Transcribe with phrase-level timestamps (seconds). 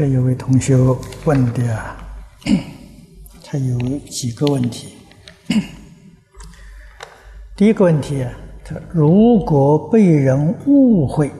[0.00, 0.74] 这有位同学
[1.26, 1.78] 问的，
[3.44, 4.94] 他有几个问题。
[7.54, 8.24] 第一个问题，
[8.64, 11.30] 他如果被人误会，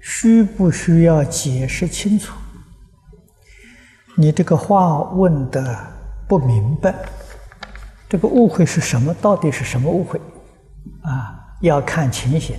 [0.00, 2.34] 需不需要解释清楚？
[4.16, 5.86] 你这个话问的
[6.26, 6.94] 不明白，
[8.08, 9.12] 这个误会是什么？
[9.20, 10.18] 到底是什么误会？
[11.02, 12.56] 啊，要看情形，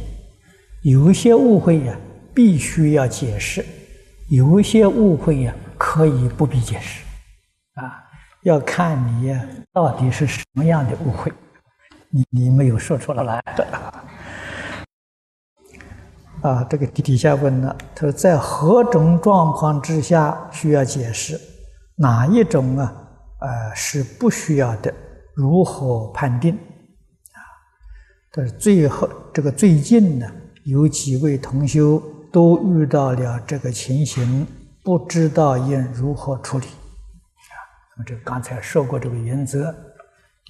[0.84, 1.98] 有一些误会呀，
[2.32, 3.66] 必须要解释。
[4.28, 7.04] 有一些误会呀，可以不必解释，
[7.76, 8.04] 啊，
[8.42, 9.40] 要看你
[9.72, 11.32] 到底是什么样的误会，
[12.10, 13.44] 你你没有说出来。
[16.42, 21.40] 啊，这个底底下问了，他说在何种状况之下需要解释？
[21.96, 22.92] 哪一种啊？
[23.42, 24.92] 呃，是不需要的？
[25.36, 26.56] 如何判定？
[26.56, 27.40] 啊，
[28.32, 30.28] 但是最后这个最近呢，
[30.64, 32.02] 有几位同修。
[32.36, 34.46] 都遇到了这个情形，
[34.84, 37.56] 不知道应如何处理啊？
[37.96, 39.74] 那么这刚才说过这个原则，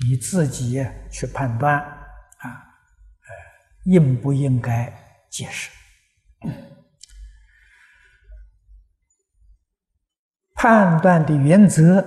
[0.03, 3.29] 你自己去判断啊，呃，
[3.83, 4.91] 应不应该
[5.29, 5.69] 解释？
[10.55, 12.03] 判断的原则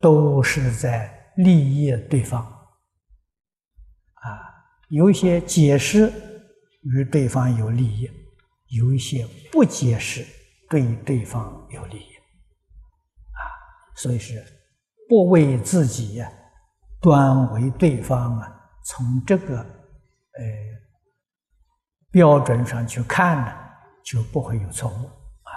[0.00, 2.42] 都是在利益对方
[4.14, 4.40] 啊，
[4.88, 6.10] 有一些解释
[6.80, 8.10] 与对方有利益。
[8.74, 10.26] 有一些不解释，
[10.68, 12.14] 对对方有利益
[13.30, 13.40] 啊，
[13.94, 14.44] 所以是
[15.08, 16.30] 不为自己呀，
[17.00, 18.50] 端为对方啊。
[18.84, 19.64] 从这个呃
[22.10, 23.52] 标准上去看呢，
[24.04, 25.06] 就不会有错误
[25.44, 25.52] 啊。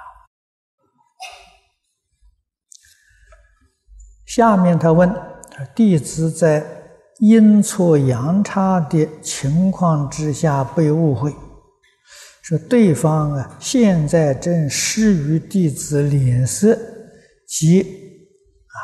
[4.25, 5.13] 下面他问：
[5.75, 6.63] 弟子在
[7.19, 11.35] 阴错阳差的情况之下被误会。
[12.47, 16.73] 说对方啊，现在正施于弟子脸色
[17.45, 18.79] 及啊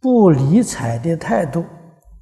[0.00, 1.64] 不理睬的态度，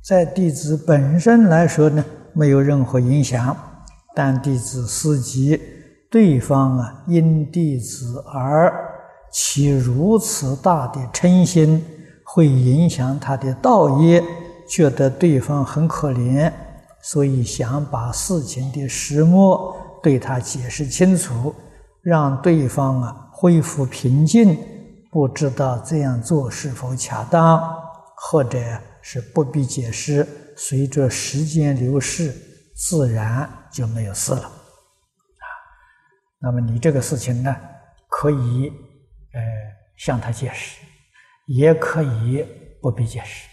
[0.05, 3.57] 在弟子本身来说呢，没有任何影响。
[4.15, 5.59] 但弟子思及
[6.11, 8.71] 对方啊，因弟子而
[9.33, 11.83] 起如此大的嗔心，
[12.23, 14.23] 会影响他的道业，
[14.69, 16.53] 觉得对方很可怜，
[17.01, 19.75] 所以想把事情的始末。
[20.03, 21.55] 对他解释清楚，
[22.03, 24.59] 让对方啊恢复平静。
[25.11, 27.61] 不知道这样做是否恰当，
[28.15, 28.59] 或者
[29.01, 30.27] 是不必解释。
[30.57, 32.35] 随着时间流逝，
[32.75, 34.43] 自然就没有事了。
[34.43, 35.47] 啊，
[36.41, 37.57] 那么你这个事情呢，
[38.09, 38.69] 可以
[39.33, 39.41] 呃
[39.97, 40.79] 向他解释，
[41.47, 42.45] 也可以
[42.83, 43.49] 不必解释。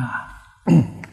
[0.00, 1.11] 啊。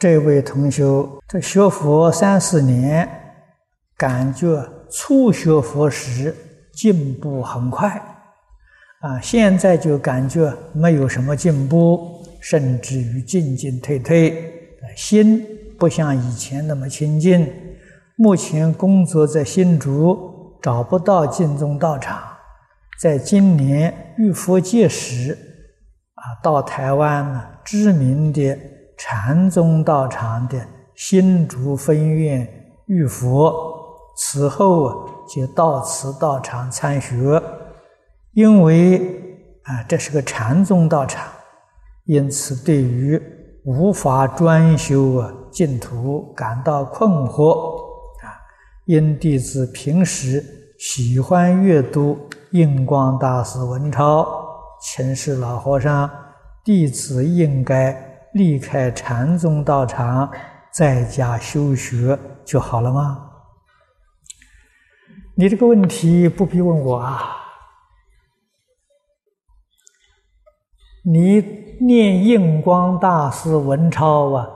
[0.00, 0.82] 这位同学，
[1.28, 3.06] 这学佛三四年，
[3.98, 6.34] 感觉初学佛时
[6.72, 7.90] 进步很快，
[9.00, 14.42] 啊，现在就感觉没有什么进步，甚至于进进退退，
[14.96, 15.46] 心
[15.78, 17.46] 不像以前那么清净。
[18.16, 22.22] 目前工作在新竹，找不到净宗道场，
[22.98, 25.36] 在今年遇佛界时，
[26.14, 28.56] 啊，到台湾呢，知名的。
[29.02, 30.62] 禅宗道场的
[30.94, 32.46] 新竹分院
[32.84, 33.50] 遇佛，
[34.14, 34.94] 此后啊
[35.26, 37.42] 就到此道场参学。
[38.34, 38.98] 因为
[39.62, 41.26] 啊这是个禅宗道场，
[42.04, 43.18] 因此对于
[43.64, 47.78] 无法专修啊净土感到困惑
[48.18, 48.36] 啊。
[48.84, 50.44] 因弟子平时
[50.78, 52.18] 喜欢阅读
[52.50, 54.26] 印光大师文钞，
[54.82, 56.10] 请示老和尚，
[56.62, 58.09] 弟子应该。
[58.34, 60.30] 离开禅宗道场，
[60.72, 63.26] 在家修学就好了吗？
[65.34, 67.36] 你这个问题不必问我啊！
[71.02, 71.40] 你
[71.80, 74.46] 念印光大师文钞啊，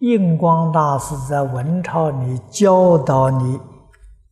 [0.00, 3.60] 印光大师在文钞里教导你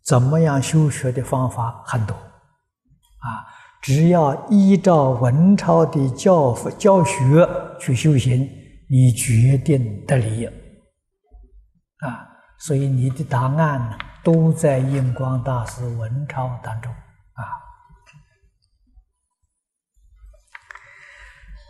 [0.05, 3.47] 怎么样修学的方法很多啊，
[3.81, 7.49] 只要依照文钞的教教学
[7.79, 8.49] 去修行。
[8.93, 12.29] 你决定得利益啊，
[12.59, 16.93] 所以你的答案呢都在印光大师文钞当中
[17.33, 17.43] 啊。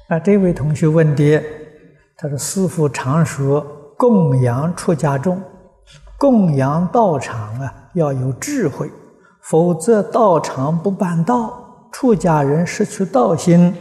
[0.09, 1.41] 啊，这位同学问的，
[2.17, 3.61] 他说：“师父常说
[3.97, 5.41] 供养出家众，
[6.19, 8.91] 供养道场啊要有智慧，
[9.43, 13.73] 否则道场不办道，出家人失去道心。”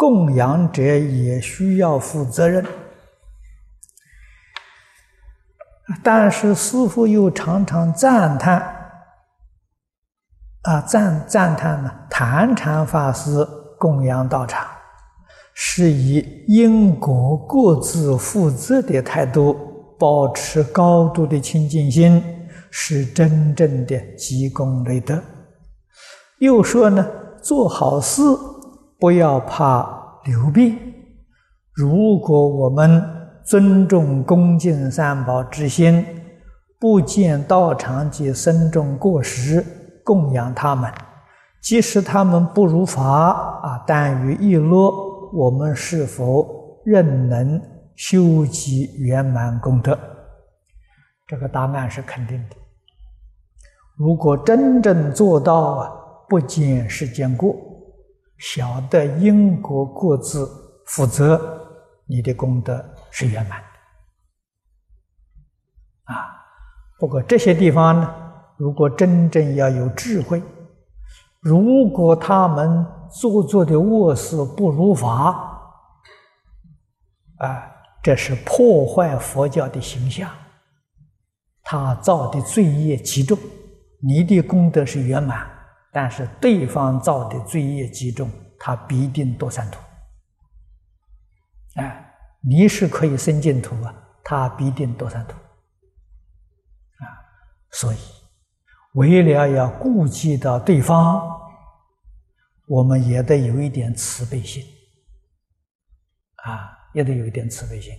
[0.00, 2.64] 供养者也需要负责任
[6.02, 8.62] 但是师父又常常赞叹，
[10.62, 13.46] 啊赞赞叹呢，坛禅法师
[13.78, 14.66] 供养道场，
[15.52, 19.54] 是以因果各自负责的态度，
[19.98, 25.22] 保持高度的清净心，是真正的积功累德。
[26.38, 27.06] 又说呢，
[27.42, 28.22] 做好事
[29.00, 30.78] 不要怕流病，
[31.72, 33.16] 如果我们。
[33.42, 36.04] 尊重恭敬三宝之心，
[36.78, 39.64] 不见道场及僧众过失，
[40.04, 40.88] 供养他们，
[41.60, 44.92] 即使他们不如法啊，但于一乐，
[45.32, 47.60] 我们是否仍能
[47.96, 49.98] 修集圆满功德？
[51.26, 52.56] 这个答案是肯定的。
[53.96, 55.90] 如果真正做到啊，
[56.28, 57.56] 不见世间过，
[58.40, 60.44] 晓得因果各自
[60.86, 61.40] 负责，
[62.06, 62.84] 你的功德。
[63.12, 63.66] 是圆满的
[66.14, 66.30] 啊！
[67.00, 68.08] 不过这些地方呢，
[68.56, 70.40] 如果真正要有智慧，
[71.40, 75.60] 如果他们做作的恶事不如法，
[77.38, 77.68] 啊，
[78.00, 80.30] 这是破坏佛教的形象，
[81.64, 83.36] 他造的罪业极重。
[84.00, 85.50] 你的功德是圆满，
[85.92, 89.80] 但是对方造的罪业极重，他必定堕三途。
[91.74, 92.06] 哎。
[92.42, 93.94] 你是可以生净土啊，
[94.24, 95.34] 他必定堕三途
[97.04, 97.04] 啊！
[97.70, 97.98] 所以，
[98.94, 101.20] 为了要顾及到对方，
[102.66, 104.64] 我们也得有一点慈悲心
[106.36, 107.92] 啊，也得有一点慈悲心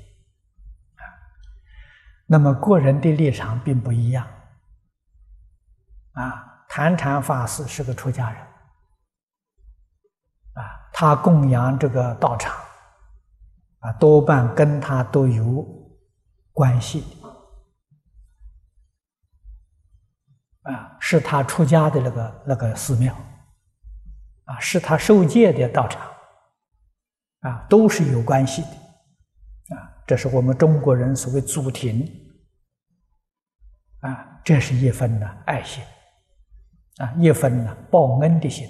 [0.96, 1.06] 啊。
[2.26, 4.28] 那么，个人的立场并不一样
[6.14, 6.51] 啊。
[6.74, 8.42] 坛禅法师是个出家人
[10.54, 12.56] 啊，他供养这个道场。
[13.80, 15.66] 啊，多半跟他都有
[16.54, 17.04] 关系
[20.62, 23.12] 啊，是他出家的那个那个寺庙，
[24.46, 26.10] 啊，是他受戒的道场，
[27.40, 32.08] 啊，都是有关系的，啊，这是我们中国人所谓祖庭，
[34.02, 35.84] 啊，这是一分呢爱心，
[36.98, 38.68] 啊，一分呢报恩的心。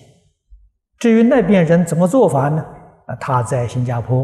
[0.98, 2.64] 至于那边人怎么做法呢？
[3.08, 4.24] 啊，他在新加坡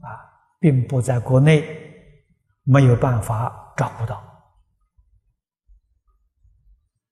[0.00, 0.24] 啊。
[0.58, 1.62] 并不在国内，
[2.64, 4.16] 没有办法照顾到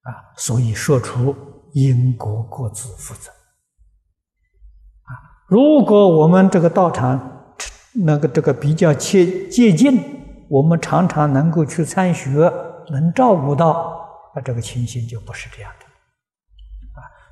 [0.01, 1.37] 啊，所以说出
[1.75, 3.31] 因果各自负责
[5.03, 5.45] 啊。
[5.47, 7.55] 如果我们这个道场
[7.93, 12.51] 那个这个比较接接近，我们常常能够去参学，
[12.89, 15.84] 能照顾到，那这个情形就不是这样的。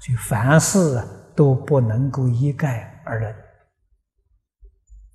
[0.02, 1.00] 所以凡事
[1.36, 3.32] 都不能够一概而论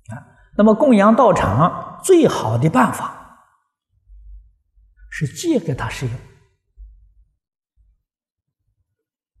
[0.08, 0.16] 啊。
[0.56, 3.14] 那么供养道场最好的办法
[5.10, 6.14] 是借给他使用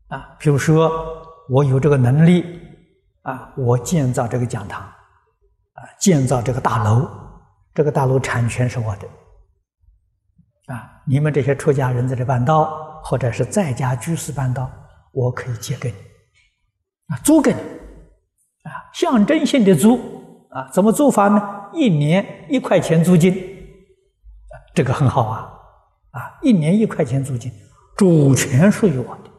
[0.08, 2.60] 啊，比如说我有这个能力
[3.22, 7.08] 啊，我建造这个讲堂啊，建造这个大楼，
[7.72, 9.08] 这个大楼产权是我的
[10.74, 14.70] 啊，你们这些出家人在这办道，或者是在家居士办道，
[15.12, 15.96] 我可以借给你
[17.08, 20.16] 啊，租给你啊，象征性的租。
[20.50, 21.68] 啊，怎么租法呢？
[21.74, 23.34] 一年一块钱租金，
[24.74, 25.52] 这个很好啊！
[26.12, 27.52] 啊，一年一块钱租金，
[27.98, 29.30] 主权属于我的。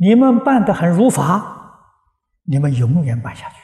[0.00, 1.78] 你们办的很如法，
[2.42, 3.54] 你们永远办下去。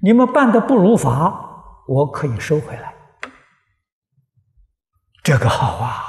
[0.00, 2.94] 你们办的不如法，我可以收回来。
[5.24, 6.04] 这个好啊！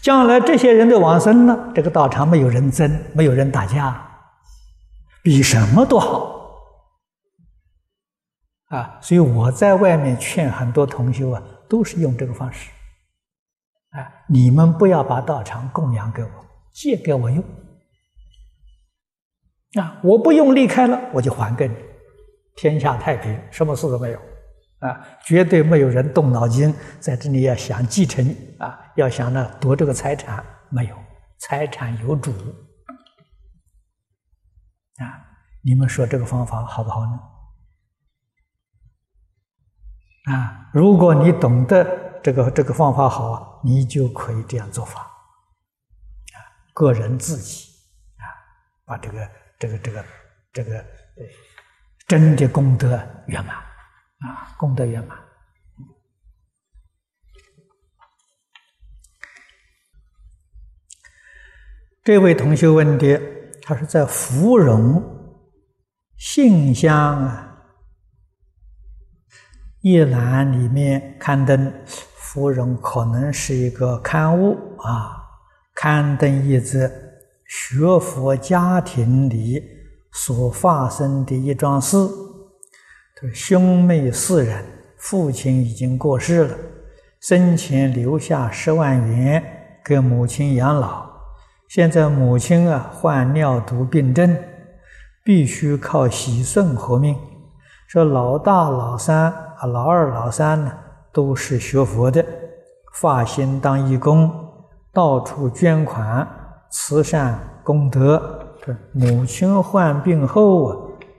[0.00, 4.00] 将来这些人的往生呢，这个道场没有人争，没有人打架，
[5.22, 6.34] 比什么都好。
[8.68, 12.70] 啊，所以我在外面劝很多同修啊，都是用这个方式。
[13.90, 16.30] 啊，你们不要把道场供养给我，
[16.72, 17.42] 借给我用。
[19.80, 21.74] 啊，我不用离开了，我就还给你，
[22.56, 24.20] 天下太平，什么事都没有。
[24.80, 28.24] 啊，绝对没有人动脑筋在这里要想继承
[28.58, 30.96] 啊，要想呢夺这个财产，没有，
[31.38, 32.30] 财产有主。
[34.98, 35.04] 啊，
[35.62, 37.18] 你们说这个方法好不好呢？
[40.34, 45.00] 啊，如果你懂得这个这个方法好，你就可以这样做法。
[45.00, 46.36] 啊，
[46.74, 47.70] 个人自己
[48.16, 48.24] 啊，
[48.84, 50.04] 把这个这个这个
[50.52, 50.84] 这个
[52.06, 53.56] 真的功德圆满
[54.18, 55.18] 啊，功德圆满。
[62.02, 63.20] 这位同学问的，
[63.62, 65.02] 他是在芙蓉
[66.16, 67.42] 信箱啊。
[69.80, 75.16] 一栏里面刊登芙蓉可能是一个刊物啊，
[75.74, 76.90] 刊登一则
[77.44, 79.62] 学佛家庭里
[80.12, 81.96] 所发生的一桩事。
[83.18, 84.62] 他兄妹四人，
[84.98, 86.54] 父亲已经过世了，
[87.18, 89.42] 生前留下十万元
[89.82, 91.06] 给母亲养老。
[91.66, 94.36] 现在母亲啊患尿毒病症，
[95.24, 97.16] 必须靠洗肾活命。
[97.88, 100.70] 说老大、老三啊，老二、老三呢？
[101.10, 102.22] 都是学佛的，
[102.92, 104.30] 发心当义工，
[104.92, 106.28] 到处捐款
[106.68, 108.42] 慈善功德。
[108.92, 110.76] 母亲患病后啊，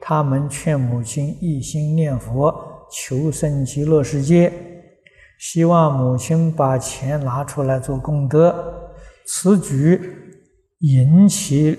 [0.10, 2.56] 他们劝母亲一心念佛，
[2.90, 4.50] 求生极乐世界，
[5.38, 8.56] 希望母亲把钱拿出来做功德。
[9.26, 10.00] 此举
[10.80, 11.78] 引起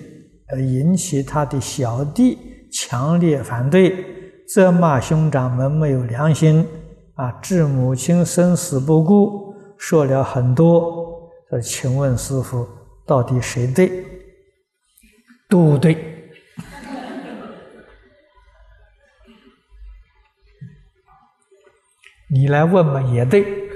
[0.48, 2.36] 呃引起他的小弟
[2.70, 4.04] 强烈反对，
[4.46, 6.66] 责骂兄长们没有良心。
[7.14, 7.32] 啊！
[7.40, 11.18] 置母亲生死不顾，说了很多。
[11.48, 12.66] 说，请问师傅，
[13.06, 13.90] 到底谁对？
[15.48, 15.96] 都对。
[22.30, 23.68] 你来问嘛，也对。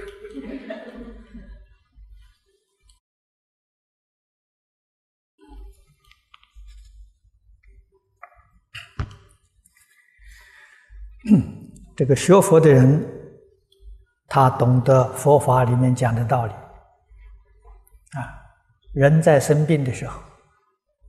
[11.96, 13.08] 这个学佛的人。
[14.34, 16.52] 他懂得佛法里面讲的道理，
[18.12, 18.32] 啊，
[18.94, 20.18] 人在生病的时候，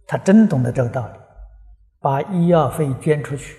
[0.06, 1.14] 他真懂得这个道理，
[2.02, 3.56] 把医药费捐出去，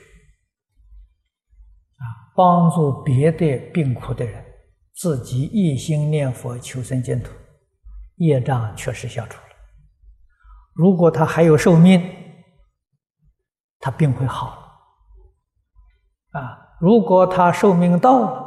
[2.35, 4.45] 帮助别的病苦的人，
[4.95, 7.31] 自己一心念佛求生净土，
[8.17, 9.57] 业障确实消除了。
[10.73, 12.03] 如果他还有寿命，
[13.81, 14.59] 他病会好，
[16.33, 18.45] 啊，如果他寿命到了。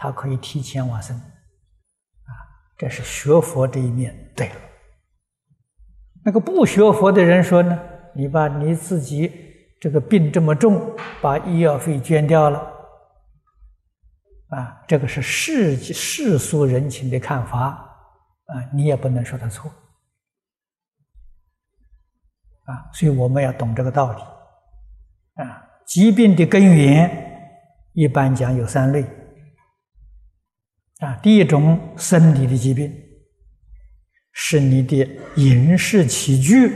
[0.00, 2.30] 他可以提前往生，啊，
[2.76, 4.54] 这是学佛这一面对了。
[6.24, 7.76] 那个不学佛的人说呢，
[8.14, 9.28] 你把你自己
[9.80, 12.62] 这个病这么重，把医药费捐掉了，
[14.48, 17.66] 啊，这个是世世俗人情的看法，
[18.46, 19.70] 啊，你也不能说他错，
[22.64, 27.10] 啊，所以我们要懂这个道理，啊，疾病的根源
[27.92, 29.04] 一般讲有三类。
[31.00, 32.92] 啊，第一种生理的疾病，
[34.32, 36.68] 是你的饮食起居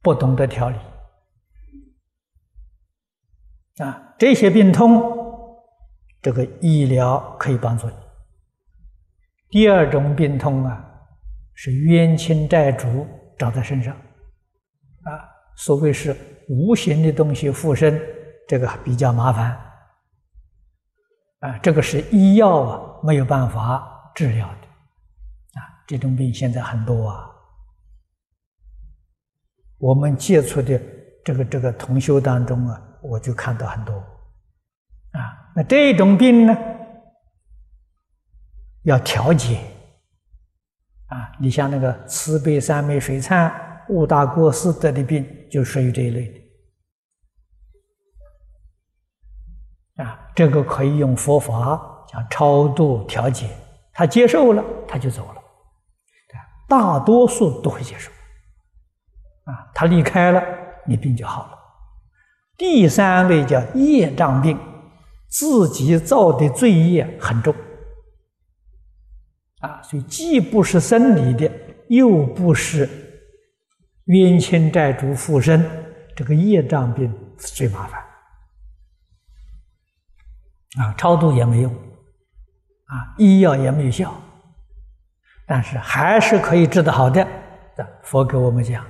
[0.00, 0.78] 不懂得调理。
[3.84, 5.23] 啊，这些病痛，
[6.24, 7.94] 这个医疗可以帮助你。
[9.50, 10.82] 第二种病痛啊，
[11.52, 13.06] 是冤亲债主
[13.38, 15.20] 找在身上，啊，
[15.54, 16.16] 所谓是
[16.48, 18.00] 无形的东西附身，
[18.48, 19.50] 这个比较麻烦。
[21.40, 27.30] 啊，这个是医药啊没有办法治疗的，啊，这种病现在很多啊。
[29.76, 30.80] 我们接触的
[31.22, 33.94] 这个这个同修当中啊，我就看到很多，
[35.12, 36.56] 啊，那这种病呢，
[38.82, 39.58] 要调节，
[41.06, 43.52] 啊，你像那个慈悲三昧水忏、
[43.88, 46.28] 五大过失得的病，就属于这一类
[49.94, 50.02] 的。
[50.02, 53.48] 啊，这个可以用佛法讲超度调节，
[53.92, 55.40] 他接受了，他就走了。
[56.66, 58.10] 大多数都会接受。
[59.44, 60.42] 啊，他离开了，
[60.86, 61.58] 你病就好了。
[62.56, 64.58] 第三类叫业障病，
[65.34, 67.52] 自己造的罪业很重。
[69.58, 71.50] 啊，所以既不是生理的，
[71.88, 72.88] 又不是
[74.04, 75.68] 冤亲债主附身，
[76.14, 78.00] 这个业障病最麻烦。
[80.78, 84.14] 啊，超度也没用，啊，医药也没有效，
[85.46, 87.26] 但是还是可以治得好的。
[88.02, 88.86] 佛给我们讲，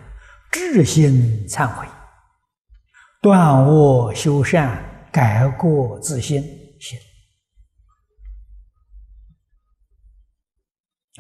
[0.51, 1.87] 至心忏悔，
[3.23, 4.85] 断恶修善，
[5.15, 6.43] 改过自新，
[6.81, 6.99] 行。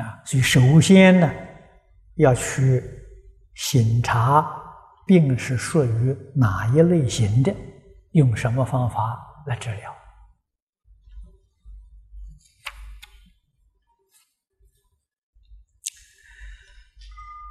[0.03, 1.33] 啊，所以首先呢，
[2.17, 2.83] 要去
[3.55, 4.45] 审查
[5.07, 7.55] 病是属于哪一类型的，
[8.11, 9.95] 用什么方法来治疗。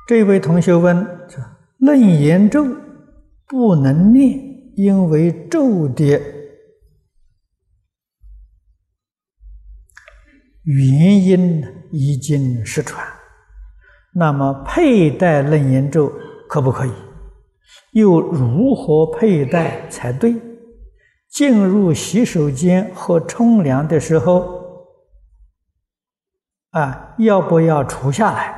[0.06, 1.08] 这位同学问
[1.80, 2.66] ：“楞严咒
[3.48, 4.38] 不能念，
[4.76, 6.33] 因为咒的
[10.64, 13.06] 原因已经失传。
[14.14, 16.12] 那么佩戴楞严咒
[16.48, 16.92] 可不可以？
[17.94, 20.36] 又如何佩戴才对？
[21.30, 24.88] 进入洗手间和冲凉的时候，
[26.70, 28.56] 啊，要不要除下来？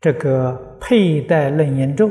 [0.00, 2.10] 这个佩戴楞严咒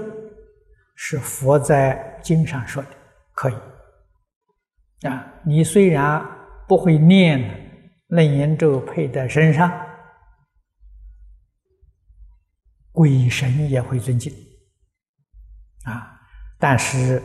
[0.96, 2.90] 是佛在经上说的，
[3.34, 5.08] 可以。
[5.08, 6.26] 啊，你虽然
[6.68, 7.42] 不会念
[8.14, 9.72] 楞严咒，佩戴身上，
[12.92, 14.32] 鬼神也会尊敬。
[15.86, 16.22] 啊，
[16.60, 17.20] 但是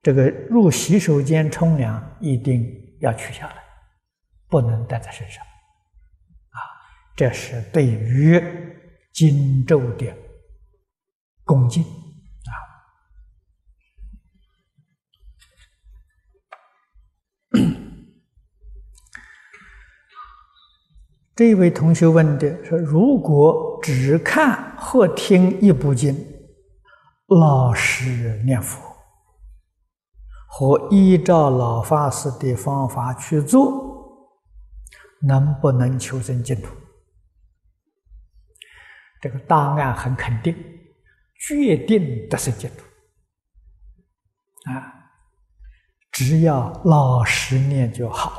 [0.00, 2.64] 这个入洗手间冲凉一定
[3.00, 3.56] 要取下来，
[4.46, 5.44] 不能戴在身上。
[5.44, 6.58] 啊，
[7.16, 8.40] 这是对于
[9.12, 10.16] 经咒的
[11.42, 11.84] 恭敬。
[21.38, 26.12] 这位同学问的说：“如果只看或听一部经，
[27.28, 28.82] 老实念佛，
[30.48, 34.28] 和依照老法师的方法去做，
[35.20, 36.74] 能不能求生净土？”
[39.22, 40.52] 这个答案很肯定，
[41.46, 42.82] 决定得生净土。
[44.72, 44.92] 啊，
[46.10, 48.37] 只要老实念就好。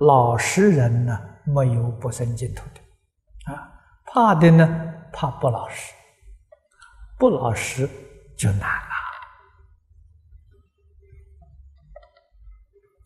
[0.00, 2.80] 老实人呢，没有不生净土的，
[3.52, 3.72] 啊，
[4.04, 5.94] 怕的呢，怕不老实，
[7.18, 7.88] 不老实
[8.36, 8.60] 就难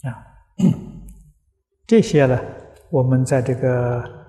[0.02, 0.26] 了，啊，
[1.87, 2.40] 这些呢，
[2.90, 4.26] 我们在这个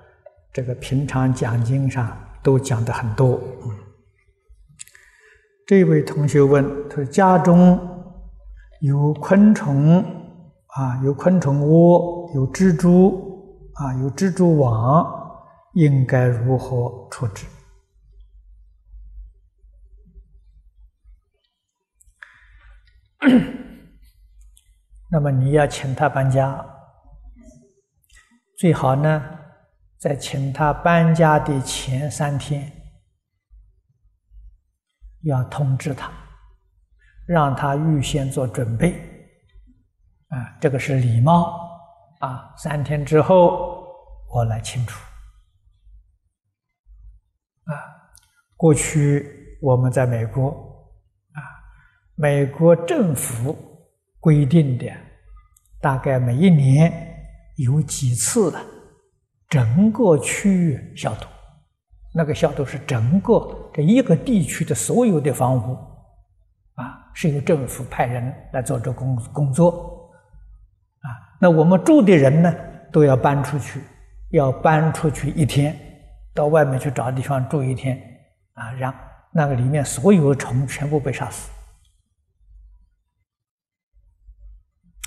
[0.54, 3.42] 这个平常讲经上都讲的很多。
[5.66, 7.80] 这位同学问他说：“家中
[8.82, 10.06] 有昆虫。”
[10.72, 17.46] 啊，有昆虫窝，有蜘蛛，啊，有蜘蛛网，应该如何处置？
[25.12, 26.66] 那么你要请他搬家，
[28.58, 29.40] 最好呢，
[29.98, 32.72] 在请他搬家的前三天，
[35.24, 36.12] 要通知他，
[37.28, 38.94] 让他预先做准备。
[40.30, 41.71] 啊，这个是礼貌
[42.22, 42.54] 啊！
[42.56, 43.84] 三天之后
[44.30, 45.00] 我来清除。
[47.66, 47.74] 啊，
[48.56, 50.50] 过去我们在美国
[51.34, 51.42] 啊，
[52.16, 53.58] 美国政府
[54.20, 54.86] 规定的，
[55.80, 56.92] 大概每一年
[57.58, 58.60] 有几次的
[59.50, 61.28] 整个区域消毒，
[62.14, 65.76] 那个消毒是整个这一个地区的所有的房屋，
[66.76, 69.98] 啊，是由政府派人来做这工工作。
[71.44, 72.56] 那我们住的人呢，
[72.92, 73.82] 都要搬出去，
[74.30, 75.76] 要搬出去一天，
[76.36, 78.00] 到外面去找地方住一天，
[78.54, 78.94] 啊，让
[79.32, 81.50] 那个里面所有的虫全部被杀死，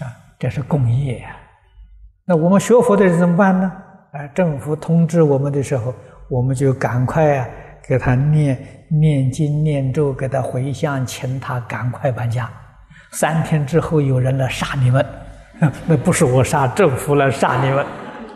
[0.03, 1.37] 啊，这是工业呀。
[2.25, 3.71] 那我们学佛的人怎么办呢？
[4.11, 5.95] 啊，政府通知我们的时候，
[6.29, 7.49] 我们就赶快啊，
[7.87, 12.51] 给他念念经念咒，给他回向，请他赶快搬家。
[13.13, 15.07] 三天之后，有人来杀你们。
[15.87, 17.87] 那不是我杀，政府来杀你们，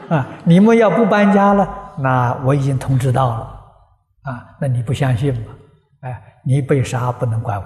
[0.08, 0.26] 啊！
[0.44, 3.36] 你们要不搬家了，那我已经通知到了，
[4.22, 4.56] 啊！
[4.60, 5.54] 那你不相信吗？
[6.00, 7.62] 哎，你被杀不能怪我，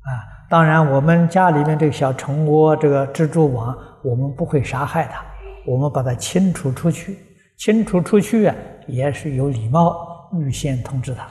[0.00, 0.08] 啊！
[0.48, 5.24] 当然，我们家里面这个小虫窝、这个蜘蛛网，我们不会杀害它，
[5.66, 7.18] 我们把它清除出去，
[7.58, 8.54] 清除出去啊，
[8.86, 11.24] 也是有礼貌，预先通知他，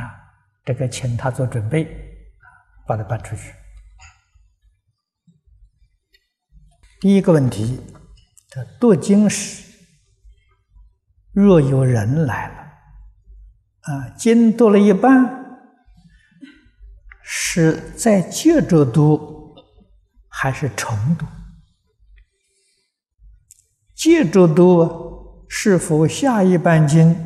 [0.00, 0.10] 啊，
[0.64, 2.08] 这个请他做准备。
[2.92, 3.54] 把它搬出去。
[7.00, 7.80] 第一个问题，
[8.50, 9.64] 他读经时，
[11.32, 12.54] 若有人来了，
[13.80, 15.64] 啊，经读了一半，
[17.22, 19.56] 是在接着读，
[20.28, 21.26] 还是重读？
[23.94, 27.16] 接着读，是否下一半经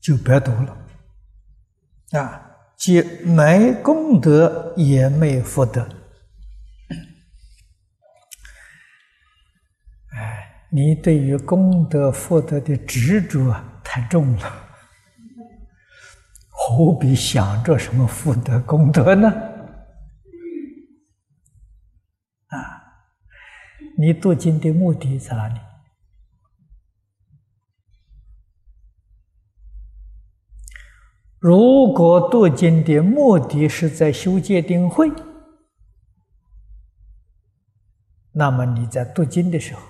[0.00, 0.77] 就别读了？
[2.12, 5.86] 啊，既没功德，也没福德。
[10.16, 14.68] 哎，你对于功德福德的执着太重了，
[16.48, 19.28] 何必想着什么福德功德呢？
[22.46, 22.56] 啊，
[23.98, 25.60] 你读经的目的在哪里？
[31.40, 35.08] 如果读经的目的是在修戒定慧，
[38.32, 39.80] 那么你在读经的时候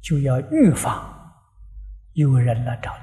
[0.00, 1.14] 就要预防
[2.14, 3.02] 有人来找你，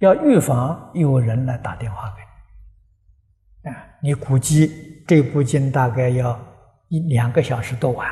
[0.00, 3.70] 要预防有人来打电话给你。
[3.70, 6.36] 啊，你估计这部经大概要
[6.88, 8.10] 一两个小时读完，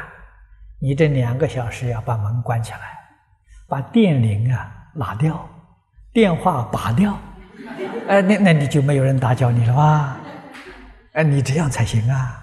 [0.79, 2.97] 你这两个小时要把门关起来，
[3.67, 5.49] 把电铃啊拿掉，
[6.13, 7.19] 电话拔掉，
[8.09, 10.21] 哎，那那你就没有人打搅你了吧？
[11.13, 12.43] 哎，你这样才行啊！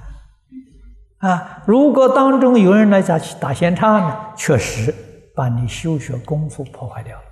[1.19, 4.93] 啊，如果当中有人来打打闲岔呢，确实
[5.35, 7.23] 把你修学功夫破坏掉了。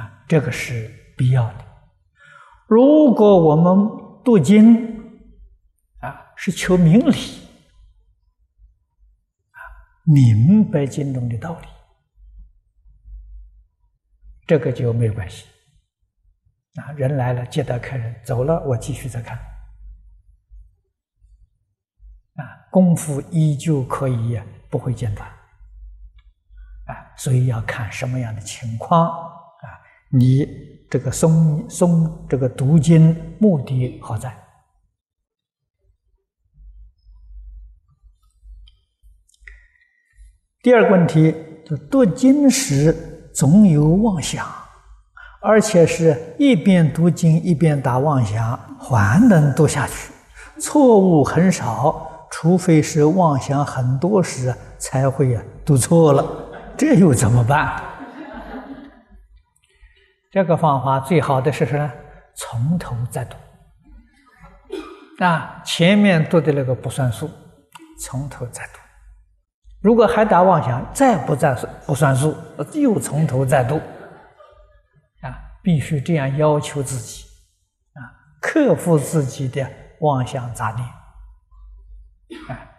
[0.00, 1.64] 啊，这个是必要的。
[2.68, 3.90] 如果我们
[4.24, 5.00] 读经
[5.98, 7.12] 啊，是求明理
[9.50, 9.58] 啊，
[10.06, 11.66] 明白经中的道理，
[14.50, 15.46] 这个就没有关系。
[16.74, 19.38] 啊，人来了接待客人，走了我继续再看。
[22.34, 25.24] 啊，功夫依旧可以不会间断。
[25.28, 29.66] 啊，所以要看什么样的情况啊。
[30.10, 30.44] 你
[30.90, 34.36] 这个诵诵这个读经目的何在？
[40.60, 41.30] 第二个问题，
[41.88, 43.09] 读经时
[43.40, 44.46] 总有妄想，
[45.40, 50.12] 而且是一边读经一边打妄想，还能读下去，
[50.60, 56.22] 错误很少，除非是妄想很多时才会啊读错了，
[56.76, 57.82] 这又怎么办？
[60.30, 61.90] 这个方法最好的是什么？
[62.34, 65.24] 从头再读。
[65.24, 67.30] 啊，前面读的那个不算数，
[67.98, 68.89] 从头再读。
[69.82, 71.54] 如果还打妄想，再不再
[71.86, 72.36] 不算数，
[72.74, 73.76] 又从头再读。
[75.22, 77.24] 啊，必须这样要求自己，
[77.94, 78.00] 啊，
[78.40, 80.86] 克服自己的妄想杂念。
[82.48, 82.70] 啊，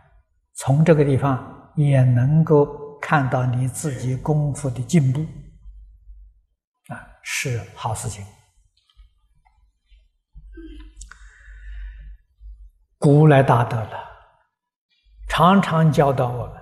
[0.53, 5.21] 从这个地方也能够看到你自己功夫的进步。
[6.93, 8.23] 啊是好事情。
[12.99, 13.97] 古来大德了，
[15.27, 16.60] 常常教导我们：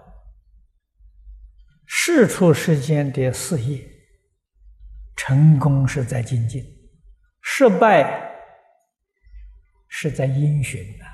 [1.92, 3.84] 事出世间的事业，
[5.16, 6.64] 成功是在精进，
[7.42, 8.32] 失败
[9.88, 11.06] 是在因循呐。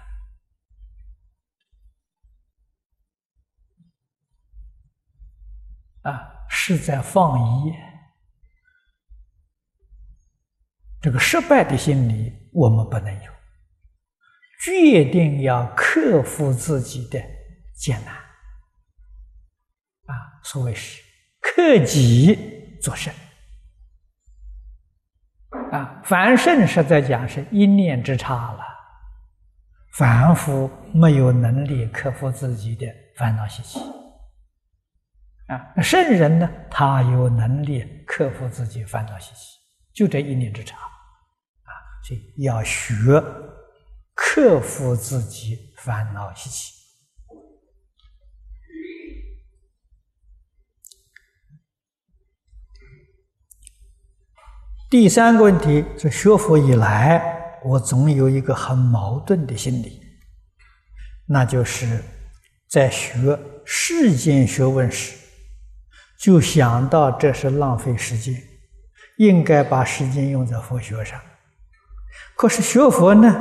[6.11, 7.73] 啊，是在放逸。
[11.01, 13.31] 这个失败的心理，我们不能有，
[14.61, 17.23] 决定要克服自己的
[17.73, 18.24] 艰难。
[20.05, 21.01] 啊，所谓是
[21.41, 23.13] 克己作圣。
[25.71, 28.63] 啊，凡圣实在讲是一念之差了，
[29.93, 33.79] 凡夫没有能力克服自己的烦恼习气。
[35.47, 39.57] 啊，圣人呢，他有能力克服自己烦恼习气，
[39.93, 40.77] 就这一念之差。
[42.03, 43.19] 所以要学
[44.13, 46.74] 克服自己烦恼习气。
[54.97, 57.21] 第三个问题是学佛以来，
[57.65, 60.01] 我总有一个很矛盾的心理，
[61.27, 62.01] 那就是
[62.69, 65.17] 在学世间学问时，
[66.17, 68.41] 就想到这是浪费时间，
[69.17, 71.19] 应该把时间用在佛学上。
[72.37, 73.35] 可是学佛呢，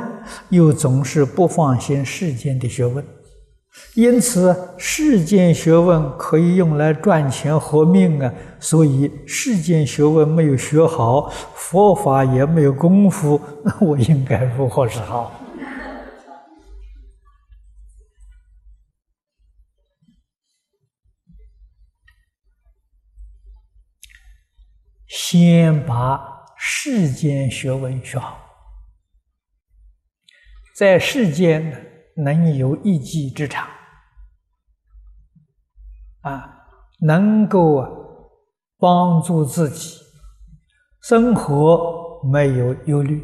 [0.49, 3.01] 又总是不放心世间的学问，
[3.93, 15.31] 因此世间学问可以用来赚钱活命啊，所以世间学问没有学好，佛法也没有功夫，那我应该如何是好？
[25.07, 26.19] 先把
[26.57, 28.41] 世间学问学好。
[30.75, 33.67] 在世间能有一技之长，
[36.21, 36.65] 啊，
[36.99, 37.89] 能够啊
[38.77, 39.99] 帮助自己
[41.01, 43.21] 生活没有忧虑，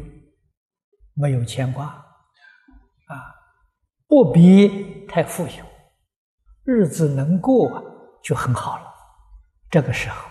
[1.14, 3.34] 没有牵挂，啊，
[4.06, 5.64] 不必太富有，
[6.64, 7.82] 日子能过
[8.22, 8.84] 就很好了。
[9.70, 10.30] 这个时候，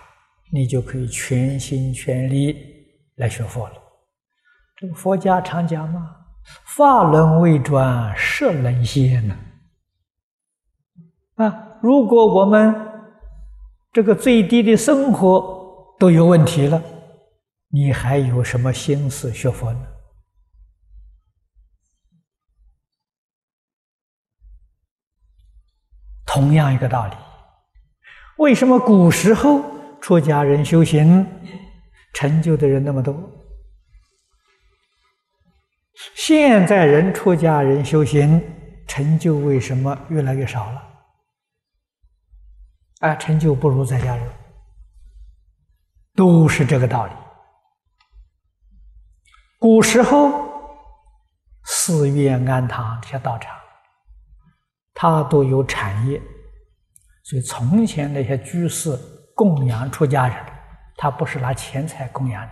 [0.52, 2.56] 你就可以全心全力
[3.16, 3.74] 来学佛了。
[4.76, 6.16] 这个佛家常讲嘛。
[6.44, 9.36] 法轮未转，色能现呢？
[11.36, 12.74] 啊，如果我们
[13.92, 16.82] 这个最低的生活都有问题了，
[17.68, 19.86] 你还有什么心思学佛呢？
[26.24, 27.14] 同样一个道理，
[28.38, 29.62] 为什么古时候
[30.00, 31.26] 出家人修行
[32.14, 33.14] 成就的人那么多？
[36.14, 38.42] 现在人出家人修行
[38.86, 40.82] 成就为什么越来越少了？
[43.00, 44.30] 啊，成就不如在家人，
[46.14, 47.12] 都是这个道理。
[49.58, 50.50] 古时候
[51.64, 53.56] 寺院、庵堂这些道场，
[54.94, 56.20] 它都有产业，
[57.24, 58.98] 所以从前那些居士
[59.34, 60.36] 供养出家人，
[60.96, 62.50] 他不是拿钱财供养你。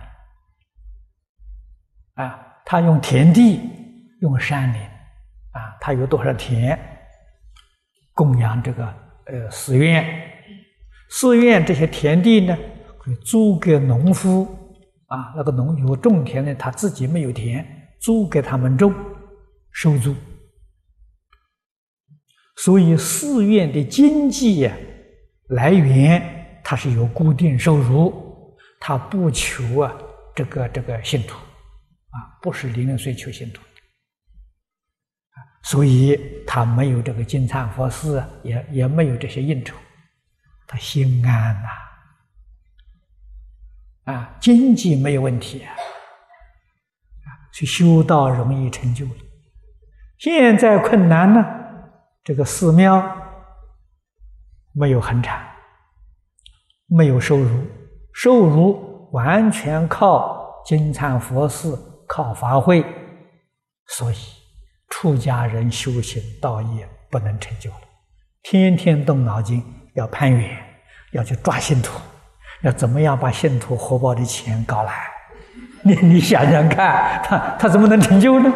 [2.23, 3.59] 啊，他用田地，
[4.21, 4.81] 用山林，
[5.51, 6.79] 啊，他有多少田
[8.13, 8.85] 供养这个
[9.25, 10.05] 呃寺院？
[11.09, 12.57] 寺院这些田地呢，
[12.97, 14.45] 会租给农夫，
[15.07, 17.67] 啊，那个农有种田的，他自己没有田，
[17.99, 18.93] 租给他们种，
[19.73, 20.15] 收租。
[22.55, 24.71] 所以寺院的经济呀
[25.49, 29.93] 来源，它是有固定收入，它不求啊
[30.33, 31.37] 这个这个信徒。
[32.41, 33.61] 不是零零碎碎求信徒，
[35.61, 39.75] 所以他没有这个金灿佛寺，也也没有这些应酬，
[40.65, 41.53] 他心安
[44.05, 49.15] 呐，啊，经济没有问题啊，啊，去修道容易成就了。
[50.17, 51.45] 现在困难呢，
[52.23, 53.17] 这个寺庙
[54.73, 55.47] 没有恒产，
[56.87, 57.67] 没有收入，
[58.13, 61.89] 收入完全靠金灿佛寺。
[62.13, 62.83] 靠法会，
[63.87, 64.15] 所以
[64.89, 67.77] 出家人修行道业不能成就了。
[68.43, 70.57] 天天动脑筋要攀缘，
[71.13, 71.97] 要去抓信徒，
[72.63, 75.07] 要怎么样把信徒活宝的钱搞来？
[75.83, 78.53] 你你想想看，他他怎么能成就呢？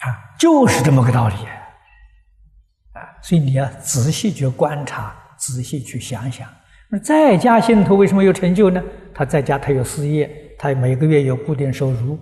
[0.00, 1.34] 啊，就是这么个道理
[2.94, 3.12] 啊！
[3.22, 6.48] 所以你要仔细去观察，仔细去想想。
[6.90, 8.82] 那在家信徒为什么有成就呢？
[9.22, 12.18] 他在家，他有事业，他每个月有固定收入，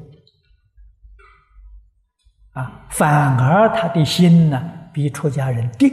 [2.53, 5.91] 啊，反而他的心呢比出家人定，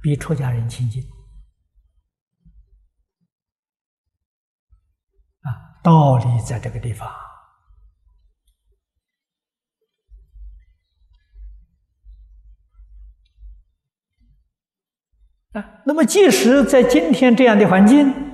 [0.00, 1.02] 比出家人清净，
[5.42, 7.06] 啊，道理在这个地方。
[15.52, 18.31] 啊，那么即使在今天这样的环境。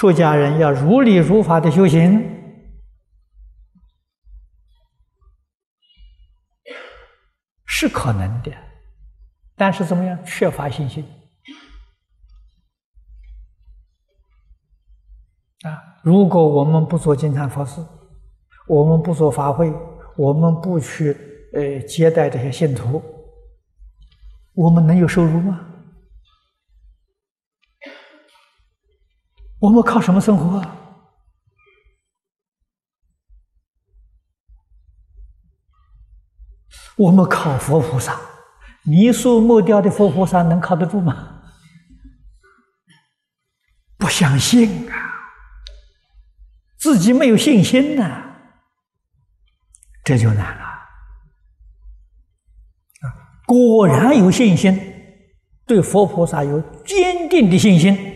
[0.00, 2.24] 出家人要如理如法的修行，
[7.66, 8.50] 是可能的，
[9.56, 10.24] 但是怎么样？
[10.24, 11.04] 缺乏信心
[15.64, 16.00] 啊！
[16.02, 17.86] 如果我们不做金蝉佛事，
[18.66, 19.70] 我们不做法会，
[20.16, 21.14] 我们不去
[21.52, 23.02] 呃接待这些信徒，
[24.54, 25.66] 我们能有收入吗？
[29.60, 30.76] 我们靠什么生活啊？
[36.96, 38.20] 我们靠佛菩萨，
[38.84, 41.42] 泥塑木雕的佛菩萨能靠得住吗？
[43.96, 44.96] 不相信啊，
[46.78, 48.22] 自己没有信心呐，
[50.04, 50.70] 这就难了。
[53.46, 54.78] 果然有信心，
[55.66, 58.09] 对佛菩萨有坚定的信心。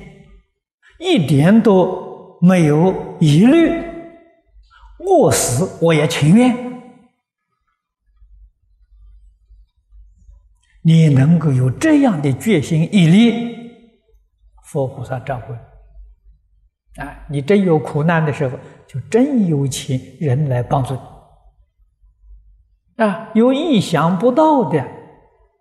[1.05, 3.71] 一点都没有疑虑，
[5.01, 6.57] 饿死我也情愿。
[10.81, 13.71] 你能够有这样的决心毅力，
[14.65, 15.59] 佛菩萨照顾你。
[17.03, 21.01] 啊，你真有苦难的时候，就真有请人来帮助你。
[23.05, 24.83] 啊，有意想不到的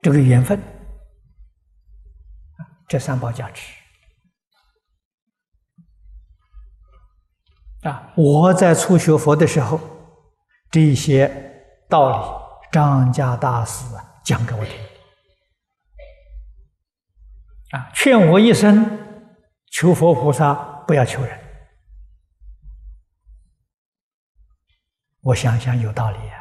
[0.01, 0.57] 这个缘分，
[2.87, 3.82] 这三宝加持。
[7.83, 8.11] 啊！
[8.15, 9.79] 我在初学佛的时候，
[10.71, 11.29] 这些
[11.89, 14.73] 道理，张家大师啊讲给我听，
[17.71, 18.99] 啊，劝我一生
[19.71, 20.53] 求佛菩萨，
[20.87, 21.39] 不要求人。
[25.21, 26.39] 我想想有道理啊，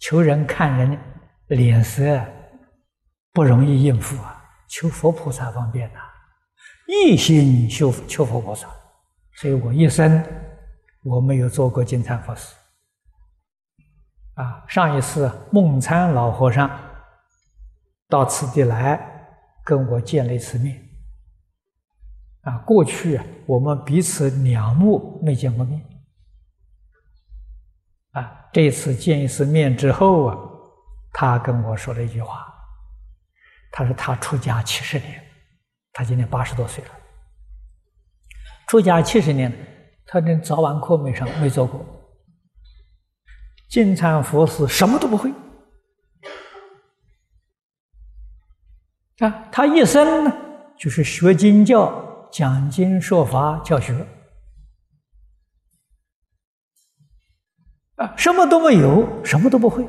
[0.00, 0.98] 求人看人
[1.46, 2.22] 脸色
[3.32, 6.00] 不容易应付啊，求佛菩萨方便呐，
[6.86, 8.68] 一心修求佛菩萨。
[9.36, 10.24] 所以我一生
[11.02, 12.54] 我没有做过金蝉法师
[14.34, 14.64] 啊。
[14.68, 16.70] 上一次梦参老和尚
[18.08, 18.98] 到此地来
[19.64, 20.80] 跟我见了一次面
[22.42, 22.58] 啊。
[22.58, 25.84] 过去我们彼此两目没见过面
[28.12, 28.40] 啊。
[28.52, 30.38] 这次见一次面之后啊，
[31.12, 32.46] 他跟我说了一句话，
[33.72, 35.20] 他说他出家七十年，
[35.92, 36.90] 他今年八十多岁了。
[38.66, 39.52] 出家七十年，
[40.06, 41.84] 他连早晚课没上，没做过。
[43.68, 45.32] 金蝉佛事什么都不会
[49.18, 49.48] 啊！
[49.50, 50.32] 他一生呢，
[50.78, 53.94] 就是学经教、讲经说法、教学
[57.96, 59.88] 啊，什么都没有，什么都不会。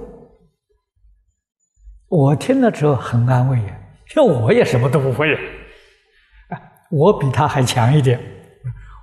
[2.08, 5.40] 我听了之后很安慰呀，像我也什么都不会呀，
[6.50, 8.20] 啊，我比他还强一点，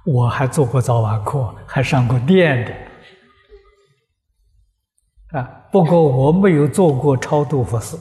[0.05, 2.73] 我还做过早晚课，还上过殿的。
[5.39, 7.99] 啊，不过我没有做过超度佛事，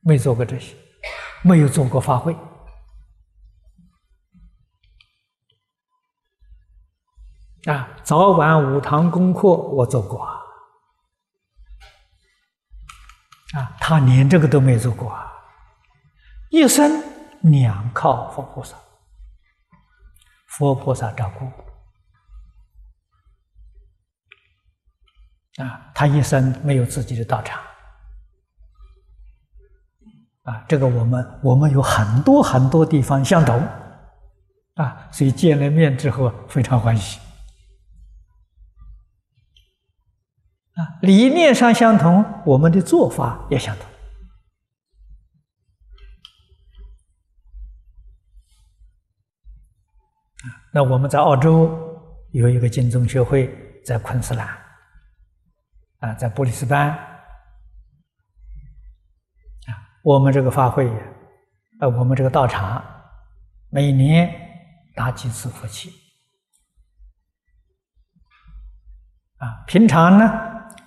[0.00, 0.76] 没做过这些，
[1.42, 2.36] 没有做过法会。
[7.66, 10.34] 啊，早晚五堂功课我做过啊，
[13.54, 15.32] 啊，他连这个都没做过啊，
[16.50, 17.02] 一生
[17.42, 18.76] 两靠佛菩萨，
[20.50, 21.50] 佛菩萨照顾。
[25.62, 27.60] 啊，他一生没有自己的道场，
[30.44, 33.60] 啊，这个我们我们有很多很多地方相同，
[34.76, 37.20] 啊，所以见了面之后非常欢喜，
[40.76, 43.84] 啊，理念上相同，我们的做法也相同，
[50.48, 51.70] 啊，那我们在澳洲
[52.32, 53.52] 有一个金宗学会，
[53.84, 54.58] 在昆士兰。
[56.00, 56.88] 啊，在布里斯班，
[59.66, 60.90] 啊，我们这个法会，
[61.78, 62.82] 呃，我们这个道场，
[63.68, 64.34] 每年
[64.94, 65.90] 打几次佛七，
[69.36, 70.24] 啊，平常呢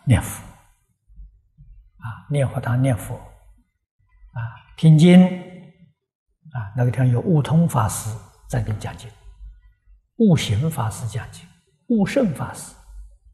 [0.04, 0.44] 念佛，
[2.00, 4.42] 啊，念佛堂念佛，啊，
[4.78, 5.24] 听经，
[6.54, 8.10] 啊，那个地方有悟通法师
[8.50, 9.08] 在那讲经，
[10.24, 11.46] 悟行法师讲经，
[11.88, 12.74] 悟圣法师。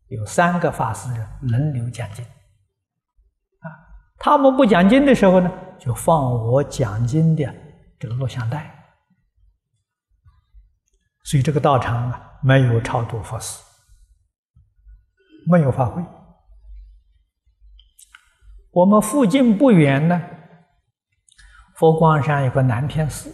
[0.08, 1.08] 有三个法师
[1.42, 3.70] 轮流讲经，啊，
[4.18, 7.46] 他们不讲经的时候呢，就放我讲经的
[8.00, 8.76] 这个录像带。
[11.26, 13.62] 所以这个道场啊，没有超度佛事，
[15.46, 16.04] 没有法会。
[18.72, 20.20] 我们附近不远呢，
[21.76, 23.30] 佛光山有个南天寺，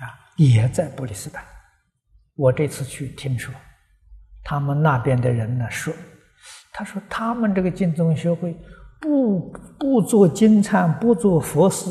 [0.00, 1.40] 啊，也在布里斯班。
[2.36, 3.54] 我这次去听说。
[4.44, 5.94] 他们那边的人呢说
[6.74, 8.58] ：“他说他们这个净宗学会
[9.00, 11.90] 不不做金忏，不做佛事，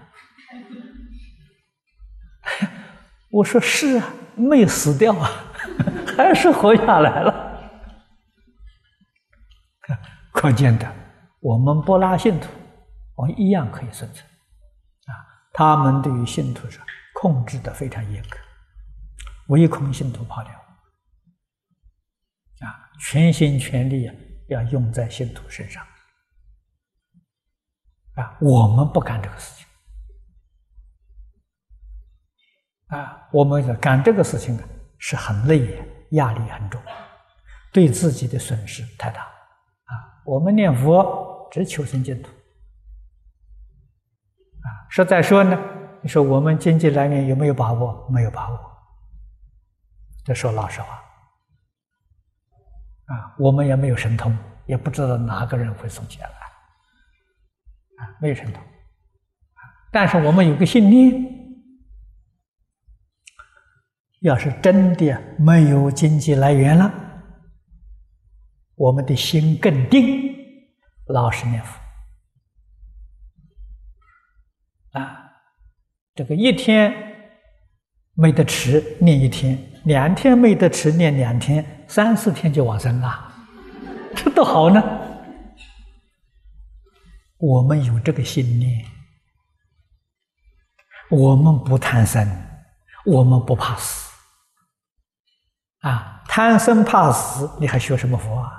[3.29, 5.29] 我说：“是啊，没死掉啊，
[6.17, 7.43] 还是活下来了。”
[10.33, 10.91] 可见的，
[11.39, 12.47] 我们不拉信徒，
[13.15, 14.25] 我们一样可以生存
[15.05, 15.13] 啊。
[15.53, 16.79] 他们对于信徒是
[17.19, 18.37] 控制的非常严格。
[19.47, 20.51] 唯恐信徒跑掉，
[22.67, 24.13] 啊，全心全力啊，
[24.49, 25.83] 要用在信徒身上，
[28.15, 29.65] 啊，我们不干这个事情，
[32.87, 34.63] 啊，我们干这个事情啊，
[34.99, 36.79] 是很累呀，压力很重，
[37.71, 42.29] 对自己的损失太大，啊，我们念佛只求生净土，
[44.61, 45.57] 啊，实在说呢，
[46.03, 48.07] 你说我们经济来源有没有把握？
[48.09, 48.59] 没有把握。
[50.23, 50.95] 这说老实话，
[53.05, 56.35] 啊，我们也没有神通，也不知道哪个人会送钱来，
[58.03, 58.61] 啊，没有神通，
[59.89, 61.25] 但是我们有个信念，
[64.19, 66.91] 要是真的没有经济来源了，
[68.75, 70.35] 我们的心更定，
[71.05, 71.79] 老实念佛，
[74.99, 75.26] 啊，
[76.17, 76.91] 这个一天
[78.15, 79.55] 没得吃，念一天。
[79.83, 83.31] 两天没得吃，念两天，三四天就往生了，
[84.15, 84.83] 这多好呢！
[87.37, 88.83] 我们有这个信念，
[91.11, 92.27] 我们不贪生，
[93.05, 94.11] 我们不怕死。
[95.81, 98.51] 啊，贪生怕死，你还学什么佛啊？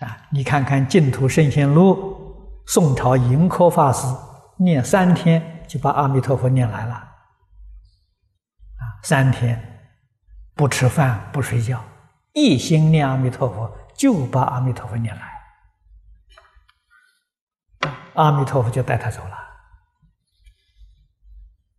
[0.00, 1.94] 啊，你看看《净土圣贤录》，
[2.70, 4.06] 宋朝盈科法师
[4.60, 7.08] 念三天就把阿弥陀佛念来了。
[9.02, 9.58] 三天
[10.54, 11.82] 不吃饭不睡觉，
[12.34, 15.32] 一心念阿弥陀佛，就把阿弥陀佛念来，
[18.14, 19.38] 阿弥陀佛就带他走了。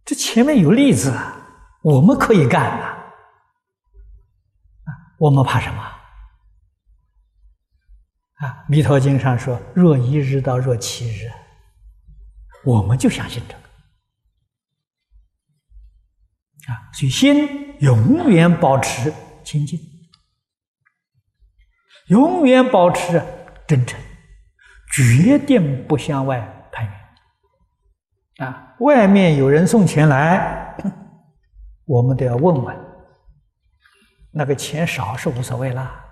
[0.04, 1.16] 这前面有例子，
[1.84, 2.86] 我们可以干的，
[5.20, 5.84] 我们怕什么？
[8.38, 11.30] 啊，《弥陀经》上说：“若一日到若七日。”
[12.64, 13.60] 我们就相信这个。
[16.72, 19.12] 啊，所以心永远保持
[19.44, 19.80] 清净，
[22.08, 23.20] 永远保持
[23.68, 24.00] 真诚，
[24.94, 26.40] 决定不向外
[26.72, 28.48] 攀缘。
[28.48, 30.78] 啊，外面有人送钱来，
[31.86, 32.78] 我们都要问问，
[34.32, 36.06] 那个钱少是无所谓啦。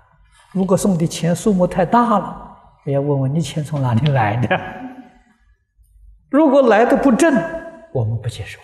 [0.52, 4.89] 如果送的钱数目太大了，也要问问你钱从哪里来的。
[6.30, 7.34] 如果来的不正，
[7.92, 8.60] 我们不接受。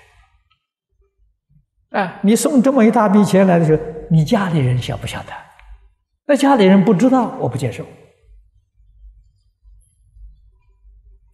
[1.90, 5.32] 啊，你送这么一大笔钱来的时候，你家里人晓不晓得？
[6.26, 7.84] 那家里人不知道，我不接受。